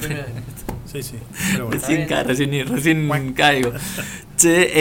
Sí, 0.85 1.03
sí. 1.03 1.15
pero 1.51 1.67
bueno. 1.67 1.79
Recién, 1.81 2.07
ca- 2.07 2.23
recién, 2.23 2.51
caigo. 3.33 3.71
Che, 4.39 4.71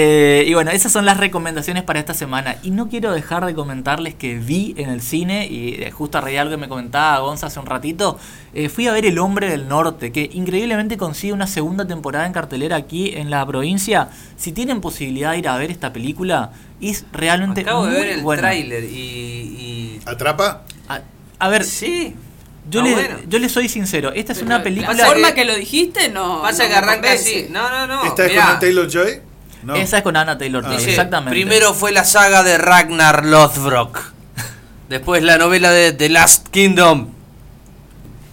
eh, 0.41 0.45
y 0.47 0.55
bueno, 0.55 0.71
esas 0.71 0.93
son 0.93 1.05
las 1.05 1.17
recomendaciones 1.17 1.83
para 1.83 1.99
esta 1.99 2.15
semana. 2.15 2.59
Y 2.63 2.71
no 2.71 2.89
quiero 2.89 3.11
dejar 3.11 3.45
de 3.45 3.55
comentarles 3.55 4.15
que 4.15 4.37
vi 4.39 4.73
en 4.79 4.89
el 4.89 5.01
cine, 5.03 5.49
y 5.49 5.83
eh, 5.83 5.91
justo 5.91 6.17
a 6.17 6.21
raíz 6.21 6.35
de 6.35 6.39
algo 6.39 6.53
que 6.53 6.59
me 6.59 6.69
comentaba 6.69 7.19
Gonza 7.19 7.49
hace 7.49 7.59
un 7.59 7.67
ratito, 7.67 8.21
eh, 8.55 8.69
fui 8.69 8.87
a 8.87 8.93
ver 8.93 9.05
El 9.05 9.19
Hombre 9.19 9.51
del 9.51 9.67
Norte, 9.67 10.13
que 10.13 10.31
increíblemente 10.33 10.97
consigue 10.97 11.33
una 11.33 11.49
segunda 11.49 11.89
temporada 11.89 12.25
en 12.25 12.33
cartelera 12.33 12.77
aquí 12.77 13.15
en 13.17 13.31
la 13.31 13.45
provincia. 13.45 14.11
Si 14.37 14.53
tienen 14.53 14.81
posibilidad 14.81 15.33
de 15.33 15.39
ir 15.39 15.49
a 15.49 15.57
ver 15.57 15.73
esta 15.73 15.93
película, 15.93 16.53
es 16.81 17.05
realmente 17.13 17.63
Acabo 17.63 17.87
de 17.87 17.95
ver 17.95 18.09
el 18.11 18.21
buena. 18.23 18.43
tráiler 18.43 18.85
y, 18.85 20.01
¿Atrapa? 20.07 20.63
A, 20.89 21.01
a 21.41 21.49
ver, 21.49 21.65
Sí. 21.65 22.15
yo, 22.71 22.81
está 22.87 22.97
le, 22.97 23.09
bueno. 23.09 23.21
yo 23.29 23.39
le 23.41 23.49
soy 23.49 23.69
sincero, 23.69 24.13
esta 24.15 24.33
es 24.35 24.39
Pero 24.39 24.47
una 24.47 24.59
La 24.59 24.63
película... 24.63 24.97
Pasa 24.99 25.07
forma 25.09 25.29
que- 25.31 25.35
que, 25.35 25.45
lo 25.47 25.57
dijiste 25.57 26.11
no. 26.11 26.43
Pasa 26.43 26.63
no 26.63 26.69
que 26.71 26.77
arranca 26.77 27.11
así. 27.13 27.47
No, 27.51 27.69
no, 27.69 27.89
no. 27.89 28.05
¿Esta 28.05 28.25
es 28.25 28.31
mirá. 28.31 28.45
con 28.45 28.55
el 28.55 28.61
Taylor 28.61 28.89
Joy? 28.89 29.21
No. 29.63 29.75
Esa 29.75 29.99
es 29.99 30.03
con 30.03 30.17
Anna 30.17 30.39
Taylor 30.39 30.65
Ah, 30.67 30.71
Dice, 30.71 30.91
exactamente. 30.91 31.31
Primero 31.33 31.75
fue 31.75 31.93
la 31.93 32.05
saga 32.05 32.43
de 32.43 32.59
Ragnar 32.59 33.25
Lothbrok. 33.27 33.99
Después 34.89 35.23
la 35.23 35.37
novela 35.39 35.71
de 35.71 35.93
The 35.93 36.09
Last 36.09 36.49
Kingdom. 36.49 37.09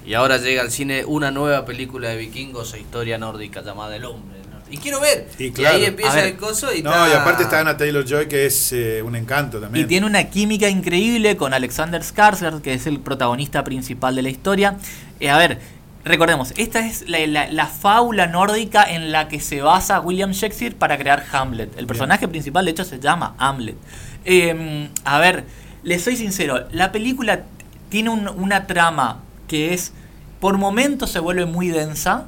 Y 0.06 0.14
ahora 0.14 0.38
llega 0.38 0.62
al 0.62 0.72
cine 0.72 1.04
una 1.06 1.32
nueva 1.32 1.66
película 1.66 2.10
de 2.10 2.18
vikingos 2.18 2.74
e 2.76 2.80
historia 2.80 3.18
nórdica 3.18 3.62
llamada 3.64 3.96
El 3.96 4.06
Hombre. 4.06 4.36
Y 4.70 4.78
quiero 4.78 5.00
ver. 5.00 5.28
Y 5.38 5.60
Y, 5.62 5.66
ahí 5.66 5.86
empieza 5.86 6.16
ver. 6.16 6.26
el 6.26 6.38
coso 6.38 6.74
y 6.74 6.82
No, 6.82 6.92
y 7.08 7.12
aparte 7.14 7.44
está 7.44 7.60
Anna 7.60 7.78
Taylor 7.78 8.04
Joy, 8.04 8.28
que 8.28 8.48
es 8.48 8.72
eh, 8.74 9.02
un 9.04 9.16
encanto 9.16 9.60
Y 9.60 9.62
también. 9.62 9.88
tiene 9.88 10.06
una 10.08 10.24
química 10.30 10.68
increíble 10.68 11.38
con 11.38 11.54
Alexander 11.54 12.02
Skarsgård, 12.02 12.62
que 12.62 12.74
es 12.74 12.88
el 12.88 13.00
protagonista 13.00 13.64
principal 13.64 14.16
de 14.16 14.24
la 14.24 14.30
historia. 14.30 14.78
Eh, 15.20 15.30
a 15.30 15.38
ver, 15.38 15.60
recordemos, 16.06 16.54
esta 16.58 16.86
es 16.86 17.08
la, 17.10 17.26
la- 17.28 17.52
la 17.52 17.68
fábula 17.68 18.28
nórdica 18.28 18.84
en 18.84 19.12
la 19.12 19.28
que 19.28 19.40
se 19.40 19.62
basa 19.62 20.00
William 20.00 20.32
Shakespeare 20.32 20.76
para 20.76 20.98
crear 20.98 21.26
Hamlet. 21.32 21.78
El 21.78 21.88
personaje 21.88 22.28
principal, 22.28 22.66
de 22.66 22.72
hecho, 22.72 22.86
se 22.86 23.00
llama 23.00 23.36
Hamlet. 23.38 23.76
Eh, 24.24 24.90
a 25.04 25.20
ver, 25.20 25.46
les 25.84 26.04
soy 26.04 26.16
sincero, 26.16 26.66
la 26.72 26.92
película 26.92 27.42
tiene 27.90 28.10
un- 28.10 28.28
una 28.30 28.68
trama 28.68 29.20
que 29.48 29.74
es, 29.74 29.94
por 30.40 30.58
momentos 30.58 31.12
se 31.12 31.20
vuelve 31.20 31.46
muy 31.46 31.68
densa, 31.70 32.26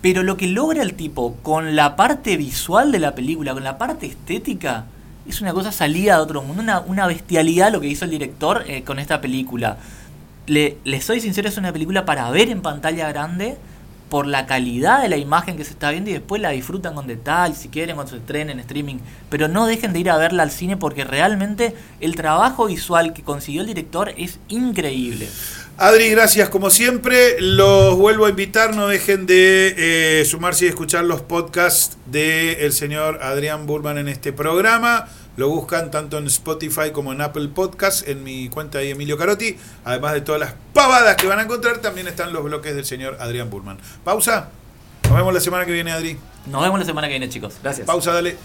pero 0.00 0.22
lo 0.24 0.36
que 0.36 0.48
logra 0.48 0.82
el 0.82 0.94
tipo 0.94 1.36
con 1.42 1.76
la 1.76 1.94
parte 1.96 2.36
visual 2.36 2.90
de 2.90 2.98
la 2.98 3.14
película, 3.14 3.52
con 3.54 3.62
la 3.64 3.78
parte 3.78 4.06
estética, 4.06 4.84
es 5.28 5.40
una 5.40 5.52
cosa 5.52 5.70
salida 5.70 6.16
de 6.16 6.22
otro 6.22 6.42
mundo, 6.42 6.62
una, 6.62 6.80
una 6.80 7.06
bestialidad 7.06 7.70
lo 7.72 7.80
que 7.80 7.86
hizo 7.86 8.04
el 8.04 8.10
director 8.10 8.64
eh, 8.66 8.82
con 8.82 8.98
esta 8.98 9.20
película. 9.20 9.76
Le, 10.46 10.76
le 10.84 11.00
soy 11.00 11.20
sincero, 11.20 11.48
es 11.48 11.56
una 11.56 11.72
película 11.72 12.04
para 12.04 12.30
ver 12.30 12.48
en 12.48 12.62
pantalla 12.62 13.08
grande 13.08 13.56
por 14.12 14.26
la 14.26 14.44
calidad 14.44 15.00
de 15.00 15.08
la 15.08 15.16
imagen 15.16 15.56
que 15.56 15.64
se 15.64 15.70
está 15.70 15.90
viendo 15.90 16.10
y 16.10 16.12
después 16.12 16.42
la 16.42 16.50
disfrutan 16.50 16.94
con 16.94 17.06
detalle, 17.06 17.54
si 17.54 17.68
quieren, 17.68 17.96
cuando 17.96 18.10
se 18.10 18.18
estrenen 18.18 18.58
en 18.58 18.60
streaming. 18.60 18.96
Pero 19.30 19.48
no 19.48 19.64
dejen 19.64 19.94
de 19.94 20.00
ir 20.00 20.10
a 20.10 20.18
verla 20.18 20.42
al 20.42 20.50
cine 20.50 20.76
porque 20.76 21.04
realmente 21.04 21.74
el 21.98 22.14
trabajo 22.14 22.66
visual 22.66 23.14
que 23.14 23.22
consiguió 23.22 23.62
el 23.62 23.68
director 23.68 24.12
es 24.18 24.38
increíble. 24.48 25.30
Adri, 25.78 26.10
gracias 26.10 26.50
como 26.50 26.68
siempre. 26.68 27.40
Los 27.40 27.96
vuelvo 27.96 28.26
a 28.26 28.28
invitar, 28.28 28.76
no 28.76 28.86
dejen 28.86 29.24
de 29.24 29.74
eh, 29.78 30.24
sumarse 30.26 30.66
y 30.66 30.68
escuchar 30.68 31.04
los 31.04 31.22
podcasts 31.22 31.96
del 32.04 32.70
señor 32.74 33.18
Adrián 33.22 33.64
Burman 33.64 33.96
en 33.96 34.08
este 34.08 34.34
programa. 34.34 35.08
Lo 35.36 35.48
buscan 35.48 35.90
tanto 35.90 36.18
en 36.18 36.26
Spotify 36.26 36.90
como 36.92 37.12
en 37.12 37.20
Apple 37.20 37.48
Podcasts, 37.48 38.04
en 38.06 38.22
mi 38.22 38.48
cuenta 38.48 38.78
de 38.78 38.90
Emilio 38.90 39.16
Carotti. 39.16 39.56
Además 39.84 40.12
de 40.12 40.20
todas 40.20 40.40
las 40.40 40.54
pavadas 40.74 41.16
que 41.16 41.26
van 41.26 41.38
a 41.38 41.42
encontrar, 41.42 41.78
también 41.78 42.06
están 42.06 42.32
los 42.32 42.44
bloques 42.44 42.74
del 42.74 42.84
señor 42.84 43.16
Adrián 43.20 43.48
Burman. 43.48 43.78
Pausa. 44.04 44.50
Nos 45.04 45.16
vemos 45.16 45.34
la 45.34 45.40
semana 45.40 45.64
que 45.64 45.72
viene, 45.72 45.92
Adri. 45.92 46.18
Nos 46.46 46.62
vemos 46.62 46.78
la 46.78 46.84
semana 46.84 47.06
que 47.06 47.12
viene, 47.12 47.28
chicos. 47.28 47.54
Gracias. 47.62 47.86
Pausa, 47.86 48.12
dale. 48.12 48.36